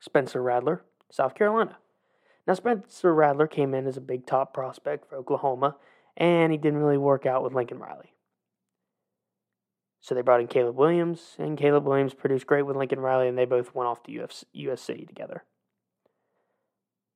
Spencer 0.00 0.42
Rattler, 0.42 0.82
South 1.10 1.34
Carolina. 1.34 1.76
Now, 2.46 2.54
Spencer 2.54 3.14
Rattler 3.14 3.46
came 3.46 3.72
in 3.72 3.86
as 3.86 3.96
a 3.96 4.00
big 4.00 4.26
top 4.26 4.52
prospect 4.52 5.08
for 5.08 5.16
Oklahoma, 5.16 5.76
and 6.16 6.52
he 6.52 6.58
didn't 6.58 6.80
really 6.80 6.98
work 6.98 7.24
out 7.24 7.42
with 7.42 7.54
Lincoln 7.54 7.78
Riley. 7.78 8.12
So 10.00 10.14
they 10.14 10.22
brought 10.22 10.40
in 10.40 10.48
Caleb 10.48 10.76
Williams, 10.76 11.36
and 11.38 11.56
Caleb 11.56 11.86
Williams 11.86 12.14
produced 12.14 12.46
great 12.46 12.62
with 12.62 12.76
Lincoln 12.76 12.98
Riley, 12.98 13.28
and 13.28 13.38
they 13.38 13.44
both 13.44 13.74
went 13.74 13.88
off 13.88 14.02
to 14.02 14.10
UFC, 14.10 14.44
USC 14.56 15.06
together. 15.06 15.44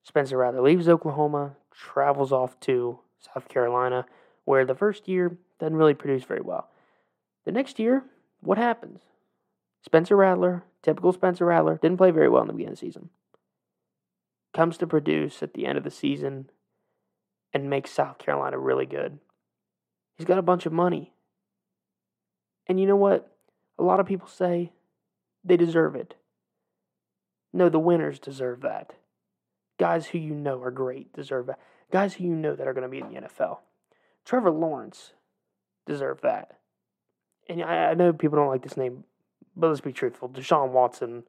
Spencer 0.06 0.38
Rattler 0.38 0.62
leaves 0.62 0.88
Oklahoma, 0.88 1.56
travels 1.72 2.32
off 2.32 2.58
to 2.60 3.00
South 3.18 3.48
Carolina, 3.48 4.06
where 4.44 4.64
the 4.64 4.74
first 4.74 5.08
year 5.08 5.38
doesn't 5.58 5.76
really 5.76 5.94
produce 5.94 6.24
very 6.24 6.40
well. 6.40 6.68
The 7.44 7.52
next 7.52 7.78
year, 7.78 8.04
what 8.40 8.58
happens? 8.58 9.00
Spencer 9.84 10.16
Rattler, 10.16 10.64
typical 10.82 11.12
Spencer 11.12 11.46
Rattler, 11.46 11.78
didn't 11.80 11.98
play 11.98 12.10
very 12.10 12.28
well 12.28 12.42
in 12.42 12.48
the 12.48 12.52
beginning 12.52 12.74
of 12.74 12.80
the 12.80 12.86
season 12.86 13.10
comes 14.56 14.78
to 14.78 14.86
produce 14.86 15.42
at 15.42 15.52
the 15.52 15.66
end 15.66 15.76
of 15.76 15.84
the 15.84 15.90
season 15.90 16.48
and 17.52 17.68
makes 17.68 17.90
South 17.90 18.16
Carolina 18.16 18.58
really 18.58 18.86
good. 18.86 19.18
He's 20.16 20.26
got 20.26 20.38
a 20.38 20.42
bunch 20.42 20.64
of 20.64 20.72
money. 20.72 21.12
And 22.66 22.80
you 22.80 22.86
know 22.86 22.96
what? 22.96 23.36
A 23.78 23.82
lot 23.82 24.00
of 24.00 24.06
people 24.06 24.28
say 24.28 24.72
they 25.44 25.58
deserve 25.58 25.94
it. 25.94 26.14
No, 27.52 27.68
the 27.68 27.78
winners 27.78 28.18
deserve 28.18 28.62
that. 28.62 28.94
Guys 29.78 30.06
who 30.06 30.18
you 30.18 30.34
know 30.34 30.62
are 30.62 30.70
great 30.70 31.12
deserve 31.12 31.46
that. 31.46 31.58
Guys 31.92 32.14
who 32.14 32.24
you 32.24 32.34
know 32.34 32.54
that 32.54 32.66
are 32.66 32.72
going 32.72 32.82
to 32.82 32.88
be 32.88 33.00
in 33.00 33.08
the 33.08 33.20
NFL. 33.20 33.58
Trevor 34.24 34.50
Lawrence 34.50 35.12
deserve 35.86 36.20
that. 36.22 36.58
And 37.48 37.62
I, 37.62 37.90
I 37.90 37.94
know 37.94 38.12
people 38.12 38.36
don't 38.36 38.48
like 38.48 38.62
this 38.62 38.76
name, 38.76 39.04
but 39.54 39.68
let's 39.68 39.80
be 39.80 39.92
truthful. 39.92 40.28
Deshaun 40.28 40.70
Watson 40.70 41.24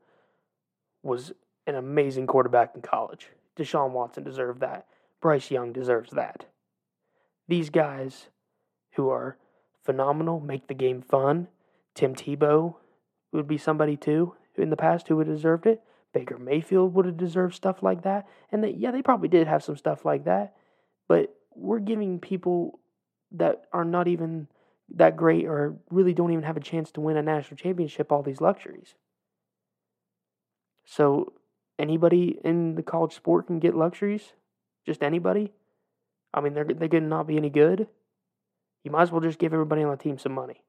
was 1.03 1.31
an 1.67 1.75
amazing 1.75 2.27
quarterback 2.27 2.71
in 2.75 2.81
college. 2.81 3.29
Deshaun 3.55 3.91
Watson 3.91 4.23
deserved 4.23 4.61
that. 4.61 4.87
Bryce 5.21 5.51
Young 5.51 5.73
deserves 5.73 6.11
that. 6.11 6.45
These 7.47 7.69
guys 7.69 8.27
who 8.93 9.09
are 9.09 9.37
phenomenal 9.83 10.39
make 10.39 10.67
the 10.67 10.73
game 10.73 11.01
fun. 11.01 11.47
Tim 11.95 12.13
Tebow 12.13 12.75
would 13.31 13.47
be 13.47 13.57
somebody 13.57 13.95
too 13.95 14.35
in 14.55 14.69
the 14.69 14.75
past 14.75 15.07
who 15.07 15.15
would 15.17 15.27
have 15.27 15.35
deserved 15.35 15.65
it. 15.65 15.81
Baker 16.13 16.37
Mayfield 16.37 16.93
would 16.93 17.05
have 17.05 17.17
deserved 17.17 17.55
stuff 17.55 17.83
like 17.83 18.03
that. 18.03 18.27
And 18.51 18.63
that, 18.63 18.77
yeah, 18.77 18.91
they 18.91 19.01
probably 19.01 19.27
did 19.27 19.47
have 19.47 19.63
some 19.63 19.77
stuff 19.77 20.05
like 20.05 20.25
that. 20.25 20.55
But 21.07 21.35
we're 21.55 21.79
giving 21.79 22.19
people 22.19 22.79
that 23.31 23.65
are 23.73 23.85
not 23.85 24.07
even 24.07 24.47
that 24.95 25.17
great 25.17 25.45
or 25.45 25.75
really 25.89 26.13
don't 26.13 26.31
even 26.31 26.43
have 26.43 26.57
a 26.57 26.61
chance 26.61 26.91
to 26.91 27.01
win 27.01 27.17
a 27.17 27.21
national 27.21 27.57
championship 27.57 28.11
all 28.11 28.23
these 28.23 28.41
luxuries. 28.41 28.95
So 30.85 31.33
anybody 31.77 32.39
in 32.43 32.75
the 32.75 32.83
college 32.83 33.13
sport 33.13 33.47
can 33.47 33.59
get 33.59 33.75
luxuries? 33.75 34.33
Just 34.85 35.03
anybody? 35.03 35.51
I 36.33 36.39
mean, 36.41 36.53
they're 36.53 36.63
they 36.63 36.87
could 36.87 37.03
not 37.03 37.27
be 37.27 37.37
any 37.37 37.49
good. 37.49 37.87
You 38.83 38.91
might 38.91 39.03
as 39.03 39.11
well 39.11 39.21
just 39.21 39.39
give 39.39 39.53
everybody 39.53 39.83
on 39.83 39.91
the 39.91 39.97
team 39.97 40.17
some 40.17 40.31
money. 40.31 40.63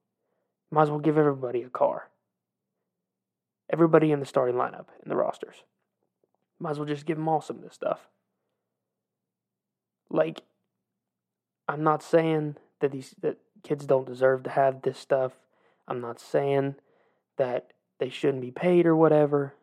Might 0.71 0.83
as 0.83 0.91
well 0.91 0.99
give 0.99 1.17
everybody 1.17 1.63
a 1.63 1.69
car. 1.69 2.09
Everybody 3.71 4.13
in 4.13 4.21
the 4.21 4.27
starting 4.27 4.57
lineup 4.57 4.87
in 5.03 5.09
the 5.09 5.17
rosters. 5.17 5.65
Might 6.59 6.71
as 6.71 6.79
well 6.79 6.89
just 6.89 7.07
give 7.07 7.17
them 7.17 7.29
all 7.29 7.41
some 7.41 7.57
of 7.57 7.63
this 7.63 7.75
stuff. 7.75 8.09
Like, 10.11 10.43
I'm 11.69 11.83
not 11.83 12.03
saying 12.03 12.57
that 12.81 12.93
these 12.93 13.15
that 13.21 13.39
kids 13.63 13.85
don't 13.87 14.07
deserve 14.07 14.43
to 14.45 14.51
have 14.51 14.83
this 14.83 14.99
stuff. 14.99 15.33
I'm 15.87 16.01
not 16.01 16.21
saying 16.21 16.77
that 17.37 17.73
they 17.99 18.09
shouldn't 18.09 18.43
be 18.43 18.51
paid 18.51 18.87
or 18.87 18.97
whatever, 18.97 19.55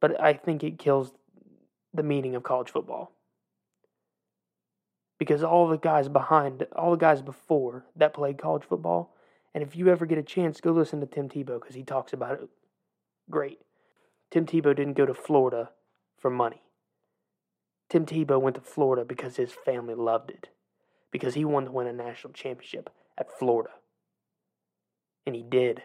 but 0.00 0.20
I 0.20 0.34
think 0.34 0.62
it 0.62 0.78
kills 0.78 1.12
the 1.94 2.02
meaning 2.02 2.34
of 2.34 2.42
college 2.42 2.70
football. 2.70 3.12
Because 5.18 5.42
all 5.42 5.68
the 5.68 5.78
guys 5.78 6.08
behind, 6.08 6.66
all 6.74 6.90
the 6.90 6.96
guys 6.96 7.22
before 7.22 7.84
that 7.96 8.14
played 8.14 8.38
college 8.38 8.64
football, 8.64 9.14
and 9.54 9.62
if 9.62 9.76
you 9.76 9.88
ever 9.88 10.06
get 10.06 10.18
a 10.18 10.22
chance, 10.22 10.60
go 10.60 10.72
listen 10.72 11.00
to 11.00 11.06
Tim 11.06 11.28
Tebow 11.28 11.60
because 11.60 11.74
he 11.74 11.84
talks 11.84 12.12
about 12.12 12.40
it 12.40 12.48
great. 13.32 13.58
Tim 14.30 14.46
Tebow 14.46 14.76
didn't 14.76 14.96
go 14.96 15.06
to 15.06 15.14
Florida 15.14 15.70
for 16.16 16.30
money. 16.30 16.62
Tim 17.90 18.06
Tebow 18.06 18.40
went 18.40 18.54
to 18.54 18.62
Florida 18.62 19.04
because 19.04 19.36
his 19.36 19.52
family 19.52 19.94
loved 19.94 20.30
it, 20.30 20.50
because 21.10 21.34
he 21.34 21.44
wanted 21.44 21.66
to 21.66 21.72
win 21.72 21.88
a 21.88 21.92
national 21.92 22.32
championship 22.32 22.88
at 23.18 23.36
Florida. 23.36 23.70
And 25.26 25.34
he 25.34 25.42
did. 25.42 25.82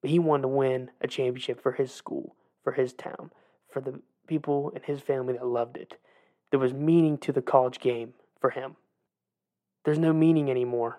But 0.00 0.10
he 0.10 0.18
wanted 0.18 0.42
to 0.42 0.48
win 0.48 0.90
a 1.00 1.06
championship 1.06 1.62
for 1.62 1.72
his 1.72 1.92
school, 1.92 2.34
for 2.64 2.72
his 2.72 2.92
town, 2.92 3.30
for 3.68 3.80
the 3.80 4.00
people 4.26 4.70
in 4.70 4.82
his 4.82 5.00
family 5.00 5.34
that 5.34 5.46
loved 5.46 5.76
it. 5.76 5.98
There 6.50 6.60
was 6.60 6.72
meaning 6.72 7.18
to 7.18 7.32
the 7.32 7.42
college 7.42 7.78
game 7.78 8.14
for 8.40 8.50
him. 8.50 8.76
There's 9.84 9.98
no 9.98 10.12
meaning 10.12 10.50
anymore. 10.50 10.98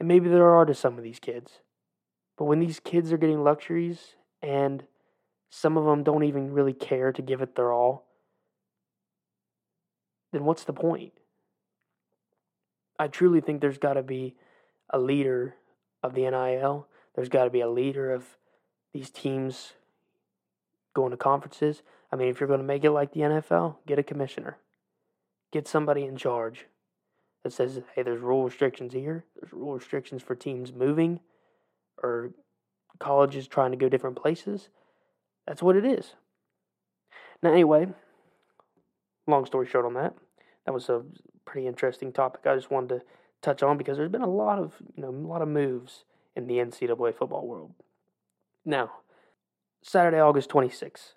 And 0.00 0.08
maybe 0.08 0.28
there 0.28 0.50
are 0.50 0.64
to 0.64 0.74
some 0.74 0.98
of 0.98 1.04
these 1.04 1.20
kids. 1.20 1.60
But 2.36 2.44
when 2.44 2.60
these 2.60 2.80
kids 2.80 3.12
are 3.12 3.18
getting 3.18 3.44
luxuries 3.44 4.16
and 4.42 4.84
some 5.50 5.76
of 5.76 5.84
them 5.84 6.02
don't 6.02 6.24
even 6.24 6.52
really 6.52 6.72
care 6.72 7.12
to 7.12 7.22
give 7.22 7.40
it 7.40 7.54
their 7.54 7.72
all, 7.72 8.06
then 10.32 10.44
what's 10.44 10.64
the 10.64 10.72
point? 10.72 11.12
I 12.98 13.08
truly 13.08 13.40
think 13.40 13.60
there's 13.60 13.78
got 13.78 13.94
to 13.94 14.02
be 14.02 14.34
a 14.90 14.98
leader 14.98 15.54
of 16.02 16.14
the 16.14 16.22
NIL. 16.22 16.88
There's 17.14 17.28
got 17.28 17.44
to 17.44 17.50
be 17.50 17.60
a 17.60 17.70
leader 17.70 18.12
of 18.12 18.24
these 18.92 19.10
teams 19.10 19.74
going 20.92 21.10
to 21.10 21.16
conferences. 21.16 21.82
I 22.10 22.16
mean, 22.16 22.28
if 22.28 22.40
you're 22.40 22.48
going 22.48 22.60
to 22.60 22.64
make 22.64 22.84
it 22.84 22.90
like 22.90 23.12
the 23.12 23.20
NFL, 23.20 23.76
get 23.86 23.98
a 23.98 24.02
commissioner, 24.02 24.58
get 25.52 25.66
somebody 25.66 26.04
in 26.04 26.16
charge 26.16 26.66
that 27.42 27.52
says, 27.52 27.80
hey, 27.94 28.02
there's 28.02 28.20
rule 28.20 28.44
restrictions 28.44 28.92
here, 28.92 29.24
there's 29.40 29.52
rule 29.52 29.74
restrictions 29.74 30.22
for 30.22 30.34
teams 30.34 30.72
moving 30.72 31.20
or 32.04 32.30
colleges 32.98 33.48
trying 33.48 33.70
to 33.70 33.76
go 33.76 33.88
different 33.88 34.16
places. 34.16 34.68
That's 35.46 35.62
what 35.62 35.76
it 35.76 35.84
is. 35.84 36.14
Now, 37.42 37.52
anyway, 37.52 37.88
long 39.26 39.46
story 39.46 39.66
short 39.66 39.86
on 39.86 39.94
that, 39.94 40.14
that 40.64 40.72
was 40.72 40.88
a 40.88 41.02
pretty 41.44 41.66
interesting 41.66 42.12
topic. 42.12 42.42
I 42.46 42.54
just 42.54 42.70
wanted 42.70 43.00
to 43.00 43.02
touch 43.42 43.62
on 43.62 43.76
because 43.76 43.96
there's 43.96 44.10
been 44.10 44.22
a 44.22 44.30
lot 44.30 44.58
of 44.58 44.74
you 44.96 45.02
know 45.02 45.10
a 45.10 45.28
lot 45.28 45.42
of 45.42 45.48
moves 45.48 46.04
in 46.36 46.46
the 46.46 46.54
NCAA 46.54 47.14
football 47.14 47.46
world. 47.46 47.72
Now, 48.64 48.92
Saturday, 49.82 50.18
August 50.18 50.48
26th, 50.50 51.12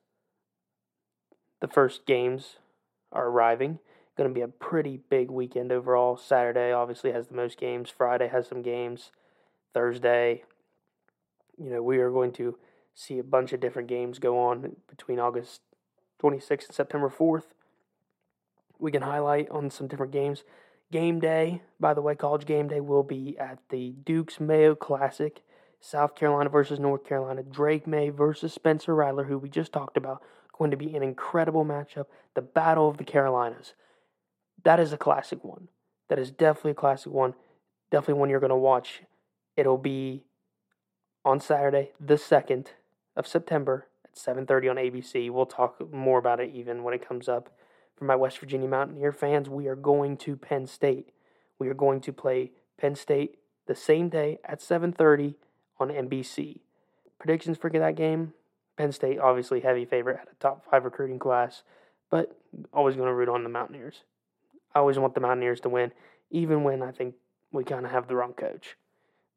the 1.62 1.68
first 1.68 2.06
games 2.06 2.58
are 3.12 3.28
arriving. 3.28 3.80
Going 4.18 4.30
to 4.30 4.34
be 4.34 4.42
a 4.42 4.48
pretty 4.48 5.00
big 5.10 5.30
weekend 5.30 5.72
overall. 5.72 6.18
Saturday 6.18 6.72
obviously 6.72 7.12
has 7.12 7.28
the 7.28 7.36
most 7.36 7.60
games. 7.60 7.90
Friday 7.90 8.28
has 8.28 8.48
some 8.48 8.64
games. 8.64 9.12
Thursday, 9.74 10.44
you 11.58 11.70
know, 11.70 11.82
we 11.82 11.98
are 11.98 12.12
going 12.12 12.32
to 12.34 12.58
see 12.96 13.20
a 13.20 13.24
bunch 13.24 13.54
of 13.54 13.60
different 13.60 13.88
games 13.88 14.20
go 14.20 14.40
on 14.40 14.76
between 14.90 15.20
August 15.20 15.62
26th 16.22 16.68
and 16.68 16.76
September 16.76 17.10
4th. 17.10 17.44
We 18.80 18.92
can 18.92 19.02
highlight 19.02 19.50
on 19.50 19.70
some 19.70 19.88
different 19.88 20.12
games. 20.12 20.44
Game 20.92 21.20
day, 21.20 21.62
by 21.80 21.94
the 21.94 22.02
way, 22.02 22.16
college 22.16 22.46
game 22.46 22.68
day 22.68 22.80
will 22.80 23.04
be 23.04 23.38
at 23.38 23.60
the 23.70 23.92
Duke's 24.06 24.40
Mayo 24.40 24.74
Classic, 24.74 25.44
South 25.80 26.16
Carolina 26.16 26.50
versus 26.50 26.80
North 26.80 27.06
Carolina. 27.06 27.44
Drake 27.44 27.86
Maye 27.86 28.10
versus 28.10 28.54
Spencer 28.54 28.96
Rattler, 28.96 29.26
who 29.26 29.38
we 29.38 29.50
just 29.50 29.74
talked 29.74 29.98
about, 29.98 30.22
going 30.58 30.72
to 30.72 30.78
be 30.78 30.96
an 30.96 31.04
incredible 31.04 31.66
matchup. 31.66 32.06
The 32.36 32.42
Battle 32.42 32.88
of 32.88 32.98
the 32.98 33.04
Carolinas. 33.04 33.74
That 34.64 34.80
is 34.80 34.94
a 34.94 34.98
classic 34.98 35.44
one. 35.44 35.68
That 36.10 36.20
is 36.20 36.32
definitely 36.32 36.72
a 36.72 36.76
classic 36.76 37.12
one. 37.12 37.34
Definitely 37.92 38.20
one 38.20 38.30
you're 38.30 38.40
going 38.40 38.50
to 38.50 38.56
watch. 38.56 39.02
It'll 39.56 39.78
be 39.78 40.24
on 41.28 41.42
Saturday, 41.42 41.92
the 42.00 42.14
2nd 42.14 42.68
of 43.18 43.28
September 43.28 43.88
at 44.06 44.16
7:30 44.16 44.70
on 44.70 44.78
ABC. 44.78 45.30
We'll 45.30 45.46
talk 45.46 45.92
more 45.92 46.20
about 46.20 46.40
it 46.40 46.52
even 46.54 46.84
when 46.84 46.94
it 46.94 47.06
comes 47.06 47.28
up. 47.28 47.50
For 47.98 48.06
my 48.06 48.16
West 48.16 48.40
Virginia 48.40 48.70
Mountaineer 48.70 49.12
fans, 49.12 49.50
we 49.50 49.68
are 49.68 49.76
going 49.76 50.16
to 50.20 50.38
Penn 50.38 50.68
State. 50.68 51.12
We 51.60 51.68
are 51.68 51.74
going 51.74 52.00
to 52.02 52.14
play 52.14 52.54
Penn 52.78 52.96
State 52.96 53.40
the 53.66 53.76
same 53.76 54.08
day 54.08 54.40
at 54.46 54.62
7:30 54.62 55.36
on 55.82 55.92
NBC. 55.92 56.62
Predictions 57.20 57.58
for 57.58 57.70
that 57.72 57.96
game? 57.96 58.34
Penn 58.78 58.94
State 58.94 59.20
obviously 59.20 59.60
heavy 59.60 59.84
favorite, 59.84 60.20
had 60.20 60.30
a 60.30 60.36
top 60.36 60.64
5 60.64 60.86
recruiting 60.86 61.20
class, 61.20 61.64
but 62.10 62.40
always 62.72 62.96
going 62.96 63.10
to 63.10 63.14
root 63.14 63.28
on 63.28 63.44
the 63.44 63.50
Mountaineers. 63.50 64.06
I 64.74 64.80
always 64.80 64.98
want 64.98 65.14
the 65.14 65.20
Mountaineers 65.20 65.60
to 65.62 65.70
win 65.70 65.92
even 66.30 66.64
when 66.64 66.82
I 66.82 66.92
think 66.92 67.16
we 67.52 67.66
kind 67.66 67.86
of 67.86 67.92
have 67.92 68.08
the 68.08 68.16
wrong 68.16 68.34
coach. 68.34 68.78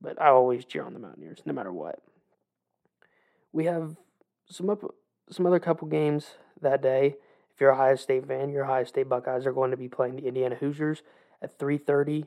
But 0.01 0.21
I 0.21 0.29
always 0.29 0.65
cheer 0.65 0.85
on 0.85 0.95
the 0.95 1.01
Mountaineers 1.01 1.43
no 1.45 1.53
matter 1.53 1.73
what. 1.73 2.01
We 3.53 3.65
have 3.67 3.97
some 4.49 4.71
up 4.71 4.83
some 5.31 5.47
other 5.47 5.61
couple 5.61 5.89
games 5.89 6.35
that 6.61 6.83
day 6.83 7.17
if 7.61 7.63
you're 7.63 7.73
a 7.73 7.75
Ohio 7.75 7.97
State 7.97 8.27
fan, 8.27 8.49
your 8.49 8.65
Ohio 8.65 8.85
State 8.85 9.11
Buckeyes 9.11 9.45
are 9.45 9.53
going 9.53 9.71
to 9.71 9.77
be 9.77 9.87
playing 9.87 10.17
the 10.17 10.27
Indiana 10.27 10.55
Hoosiers 10.55 11.03
at 11.43 11.59
3:30 11.59 12.25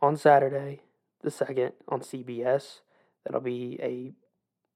on 0.00 0.16
Saturday, 0.16 0.82
the 1.20 1.32
second 1.32 1.72
on 1.88 2.00
CBS. 2.00 2.82
That'll 3.24 3.40
be 3.40 3.76
a 3.82 4.12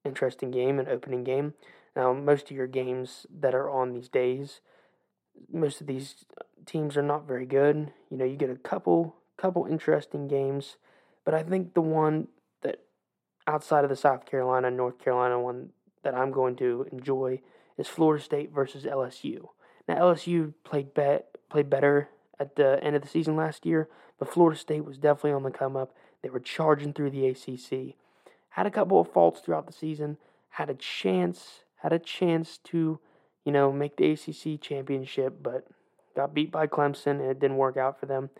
interesting 0.04 0.50
game, 0.50 0.80
an 0.80 0.88
opening 0.88 1.22
game. 1.22 1.54
Now, 1.94 2.12
most 2.12 2.50
of 2.50 2.56
your 2.56 2.66
games 2.66 3.26
that 3.30 3.54
are 3.54 3.70
on 3.70 3.92
these 3.92 4.08
days, 4.08 4.60
most 5.48 5.80
of 5.80 5.86
these 5.86 6.24
teams 6.66 6.96
are 6.96 7.02
not 7.02 7.28
very 7.28 7.46
good. 7.46 7.92
You 8.10 8.16
know, 8.16 8.24
you 8.24 8.34
get 8.34 8.50
a 8.50 8.56
couple 8.56 9.14
couple 9.36 9.66
interesting 9.66 10.26
games, 10.26 10.78
but 11.24 11.34
I 11.34 11.42
think 11.42 11.74
the 11.74 11.80
one 11.80 12.28
that 12.62 12.80
outside 13.46 13.84
of 13.84 13.90
the 13.90 13.96
South 13.96 14.26
Carolina 14.26 14.70
North 14.70 14.98
Carolina 14.98 15.40
one 15.40 15.70
that 16.02 16.14
I'm 16.14 16.30
going 16.30 16.56
to 16.56 16.86
enjoy 16.92 17.40
is 17.78 17.88
Florida 17.88 18.22
State 18.22 18.52
versus 18.52 18.84
LSU. 18.84 19.48
Now 19.88 19.96
LSU 19.96 20.54
played 20.64 20.94
bet 20.94 21.36
played 21.48 21.70
better 21.70 22.08
at 22.38 22.56
the 22.56 22.82
end 22.82 22.96
of 22.96 23.02
the 23.02 23.08
season 23.08 23.36
last 23.36 23.64
year, 23.66 23.88
but 24.18 24.28
Florida 24.28 24.58
State 24.58 24.84
was 24.84 24.98
definitely 24.98 25.32
on 25.32 25.42
the 25.42 25.50
come 25.50 25.76
up. 25.76 25.94
They 26.22 26.30
were 26.30 26.40
charging 26.40 26.92
through 26.92 27.10
the 27.10 27.26
ACC. 27.26 27.96
Had 28.50 28.66
a 28.66 28.70
couple 28.70 29.00
of 29.00 29.12
faults 29.12 29.40
throughout 29.40 29.66
the 29.66 29.72
season. 29.72 30.18
Had 30.50 30.70
a 30.70 30.74
chance, 30.74 31.64
had 31.76 31.92
a 31.92 31.98
chance 31.98 32.58
to, 32.64 33.00
you 33.44 33.52
know, 33.52 33.72
make 33.72 33.96
the 33.96 34.10
ACC 34.10 34.60
championship, 34.60 35.42
but 35.42 35.66
got 36.14 36.34
beat 36.34 36.52
by 36.52 36.66
Clemson 36.66 37.20
and 37.20 37.30
it 37.30 37.40
didn't 37.40 37.56
work 37.56 37.76
out 37.76 37.98
for 37.98 38.06
them. 38.06 38.30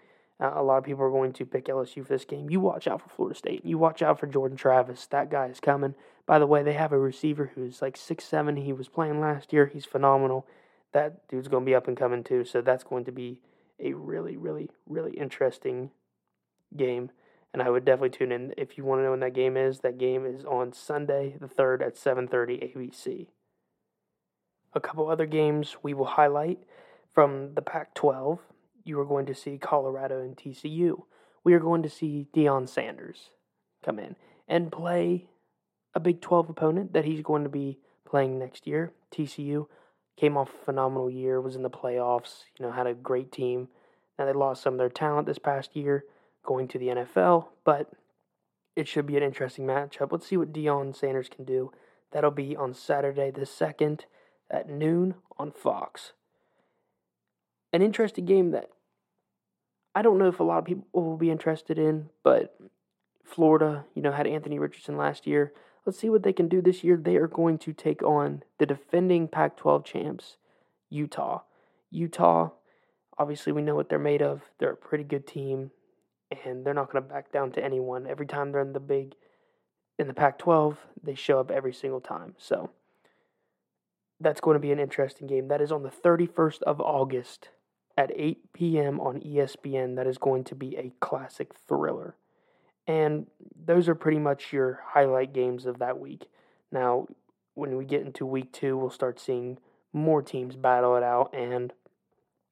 Uh, 0.43 0.53
a 0.57 0.63
lot 0.63 0.79
of 0.79 0.85
people 0.85 1.05
are 1.05 1.11
going 1.11 1.33
to 1.35 1.47
pick 1.47 1.67
LSU 1.67 2.05
for 2.05 2.13
this 2.13 2.25
game. 2.25 2.51
You 2.51 2.59
watch 2.59 2.89
out 2.89 3.01
for 3.01 3.09
Florida 3.11 3.39
State. 3.39 3.65
You 3.65 3.79
watch 3.79 4.03
out 4.03 4.19
for 4.19 4.27
Jordan 4.27 4.57
Travis. 4.57 5.07
That 5.07 5.31
guy 5.31 5.47
is 5.47 5.61
coming. 5.61 5.95
By 6.27 6.39
the 6.39 6.47
way, 6.47 6.63
they 6.63 6.73
have 6.73 6.93
a 6.93 6.99
receiver 6.99 7.53
who's 7.55 7.81
like 7.81 7.97
six 7.97 8.25
seven. 8.25 8.57
He 8.57 8.73
was 8.73 8.89
playing 8.89 9.21
last 9.21 9.53
year. 9.53 9.67
He's 9.67 9.85
phenomenal 9.85 10.47
that 10.93 11.27
dude's 11.29 11.49
going 11.49 11.65
to 11.65 11.69
be 11.69 11.75
up 11.75 11.89
and 11.89 11.97
coming 11.97 12.23
too. 12.23 12.45
So 12.45 12.61
that's 12.61 12.85
going 12.85 13.05
to 13.07 13.13
be 13.13 13.41
a 13.81 13.95
really, 13.95 14.37
really, 14.37 14.71
really 14.87 15.13
interesting 15.13 15.91
game. 16.77 17.11
And 17.53 17.61
I 17.61 17.69
would 17.69 17.85
definitely 17.85 18.11
tune 18.11 18.33
in 18.33 18.55
if 18.57 18.79
you 18.79 18.85
want 18.85 19.01
to 19.01 19.05
know 19.05 19.11
when 19.11 19.21
that 19.21 19.35
game 19.35 19.57
is. 19.57 19.81
That 19.81 19.99
game 19.99 20.25
is 20.25 20.45
on 20.45 20.73
Sunday, 20.73 21.37
the 21.39 21.49
third 21.49 21.83
at 21.83 21.97
7:30 21.97 22.75
ABC. 22.75 23.27
A 24.75 24.81
couple 24.81 25.09
other 25.11 25.27
games 25.27 25.77
we 25.83 25.93
will 25.93 26.07
highlight 26.07 26.61
from 27.13 27.53
the 27.55 27.61
Pac-12. 27.61 28.39
You 28.85 28.99
are 29.01 29.05
going 29.05 29.27
to 29.27 29.35
see 29.35 29.59
Colorado 29.59 30.21
and 30.21 30.37
TCU. 30.37 31.03
We 31.45 31.55
are 31.55 31.61
going 31.61 31.83
to 31.83 31.91
see 31.91 32.29
Deion 32.35 32.69
Sanders 32.69 33.31
come 33.85 33.99
in 33.99 34.17
and 34.49 34.73
play 34.73 35.27
a 35.95 36.01
Big 36.01 36.21
12 36.21 36.51
opponent 36.51 36.93
that 36.93 37.05
he's 37.05 37.23
going 37.23 37.43
to 37.43 37.49
be 37.49 37.79
playing 38.09 38.39
next 38.39 38.67
year. 38.67 38.93
TCU 39.15 39.67
came 40.17 40.37
off 40.37 40.51
a 40.55 40.65
phenomenal 40.65 41.11
year, 41.11 41.41
was 41.41 41.57
in 41.57 41.63
the 41.63 41.71
playoffs, 41.71 42.45
you 42.59 42.65
know, 42.65 42.73
had 42.73 42.87
a 42.87 42.95
great 42.95 43.33
team. 43.33 43.69
Now 44.19 44.27
they 44.27 44.33
lost 44.33 44.63
some 44.63 44.75
of 44.75 44.79
their 44.79 44.89
talent 44.89 45.27
this 45.27 45.39
past 45.39 45.75
year 45.75 46.05
going 46.45 46.69
to 46.69 46.79
the 46.79 46.89
NFL, 46.89 47.49
but 47.65 47.91
it 48.77 48.89
should 48.89 49.07
be 49.07 49.17
an 49.17 49.23
interesting 49.23 49.67
matchup. 49.67 50.13
Let's 50.13 50.27
see 50.27 50.37
what 50.37 50.53
Deion 50.53 50.95
Sanders 50.97 51.29
can 51.29 51.45
do. 51.45 51.73
That'll 52.13 52.31
be 52.31 52.57
on 52.57 52.75
Saturday 52.75 53.31
the 53.31 53.43
2nd 53.43 54.03
at 54.51 54.69
noon 54.69 55.15
on 55.39 55.53
Fox. 55.53 56.13
An 57.73 57.83
interesting 57.83 58.27
game 58.27 58.51
that 58.51 58.69
I 59.95 60.03
don't 60.03 60.19
know 60.19 60.29
if 60.29 60.41
a 60.41 60.45
lot 60.45 60.59
of 60.59 60.65
people 60.65 60.87
will 60.93 61.17
be 61.17 61.31
interested 61.31 61.79
in, 61.79 62.09
but 62.23 62.57
Florida, 63.25 63.85
you 63.95 64.03
know, 64.03 64.13
had 64.13 64.27
Anthony 64.27 64.59
Richardson 64.59 64.97
last 64.97 65.27
year. 65.27 65.53
let's 65.85 65.99
see 65.99 66.11
what 66.11 66.23
they 66.23 66.33
can 66.33 66.49
do 66.49 66.63
this 66.63 66.85
year. 66.85 66.97
They 66.97 67.17
are 67.17 67.27
going 67.27 67.59
to 67.59 67.73
take 67.73 68.03
on 68.03 68.43
the 68.59 68.67
defending 68.67 69.27
Pac 69.27 69.57
12 69.57 69.85
champs, 69.85 70.37
Utah. 70.91 71.43
Utah, 71.91 72.51
obviously, 73.19 73.53
we 73.53 73.63
know 73.63 73.75
what 73.75 73.89
they're 73.89 73.99
made 73.99 74.23
of. 74.23 74.43
They're 74.59 74.71
a 74.71 74.77
pretty 74.77 75.05
good 75.05 75.27
team, 75.27 75.73
and 76.45 76.65
they're 76.65 76.73
not 76.73 76.91
going 76.91 77.03
to 77.03 77.09
back 77.09 77.33
down 77.33 77.53
to 77.53 77.65
anyone. 77.65 78.07
Every 78.07 78.27
time 78.27 78.53
they're 78.53 78.61
in 78.61 78.73
the 78.73 78.81
big, 78.81 79.15
in 79.99 80.07
the 80.07 80.15
Pac 80.15 80.39
12, 80.39 80.79
they 81.03 81.15
show 81.15 81.41
up 81.41 81.51
every 81.51 81.73
single 81.73 82.01
time. 82.01 82.35
So 82.39 82.71
that's 84.21 84.41
going 84.41 84.55
to 84.55 84.61
be 84.61 84.73
an 84.73 84.79
interesting 84.79 85.27
game. 85.27 85.49
That 85.49 85.61
is 85.61 85.73
on 85.73 85.83
the 85.83 85.91
31st 85.91 86.63
of 86.63 86.81
August 86.81 87.49
at 87.97 88.11
8 88.15 88.53
p.m. 88.53 89.01
on 89.01 89.21
ESPN. 89.21 89.97
That 89.97 90.07
is 90.07 90.19
going 90.19 90.45
to 90.45 90.55
be 90.55 90.77
a 90.77 90.93
classic 91.01 91.53
thriller. 91.67 92.17
And 92.87 93.27
those 93.65 93.89
are 93.89 93.95
pretty 93.95 94.19
much 94.19 94.53
your 94.53 94.81
highlight 94.85 95.33
games 95.33 95.67
of 95.67 95.79
that 95.79 95.99
week. 95.99 96.27
Now, 96.71 97.07
when 97.55 97.77
we 97.77 97.85
get 97.85 98.03
into 98.03 98.27
week 98.27 98.53
two, 98.53 98.77
we'll 98.77 98.91
start 98.91 99.21
seeing 99.21 99.59
more 99.93 100.23
teams 100.23 100.57
battle 100.57 100.97
it 100.97 101.03
out 101.03 101.35
and 101.35 101.73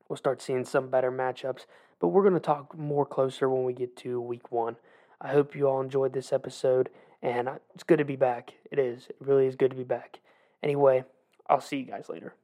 we'll 0.09 0.17
start 0.17 0.43
seeing 0.43 0.65
some 0.65 0.89
better 0.89 1.11
matchups. 1.11 1.67
But 2.01 2.09
we're 2.09 2.23
going 2.23 2.35
to 2.35 2.41
talk 2.41 2.77
more 2.77 3.07
closer 3.07 3.49
when 3.49 3.65
we 3.65 3.73
get 3.73 3.97
to 3.99 4.21
week 4.21 4.53
one. 4.53 4.77
I 5.21 5.29
hope 5.29 5.55
you 5.55 5.69
all 5.69 5.83
enjoyed 5.83 6.15
this 6.15 6.33
episode, 6.33 6.89
and 7.21 7.49
it's 7.75 7.85
good 7.85 7.99
to 7.99 8.07
be 8.07 8.17
back. 8.17 8.55
It 8.71 8.79
is. 8.79 9.07
It 9.09 9.17
really 9.21 9.47
is 9.47 9.55
good 9.55 9.71
to 9.71 9.77
be 9.77 9.85
back. 9.85 10.21
Anyway, 10.63 11.05
I'll 11.47 11.61
see 11.61 11.77
you 11.77 11.85
guys 11.85 12.09
later. 12.09 12.35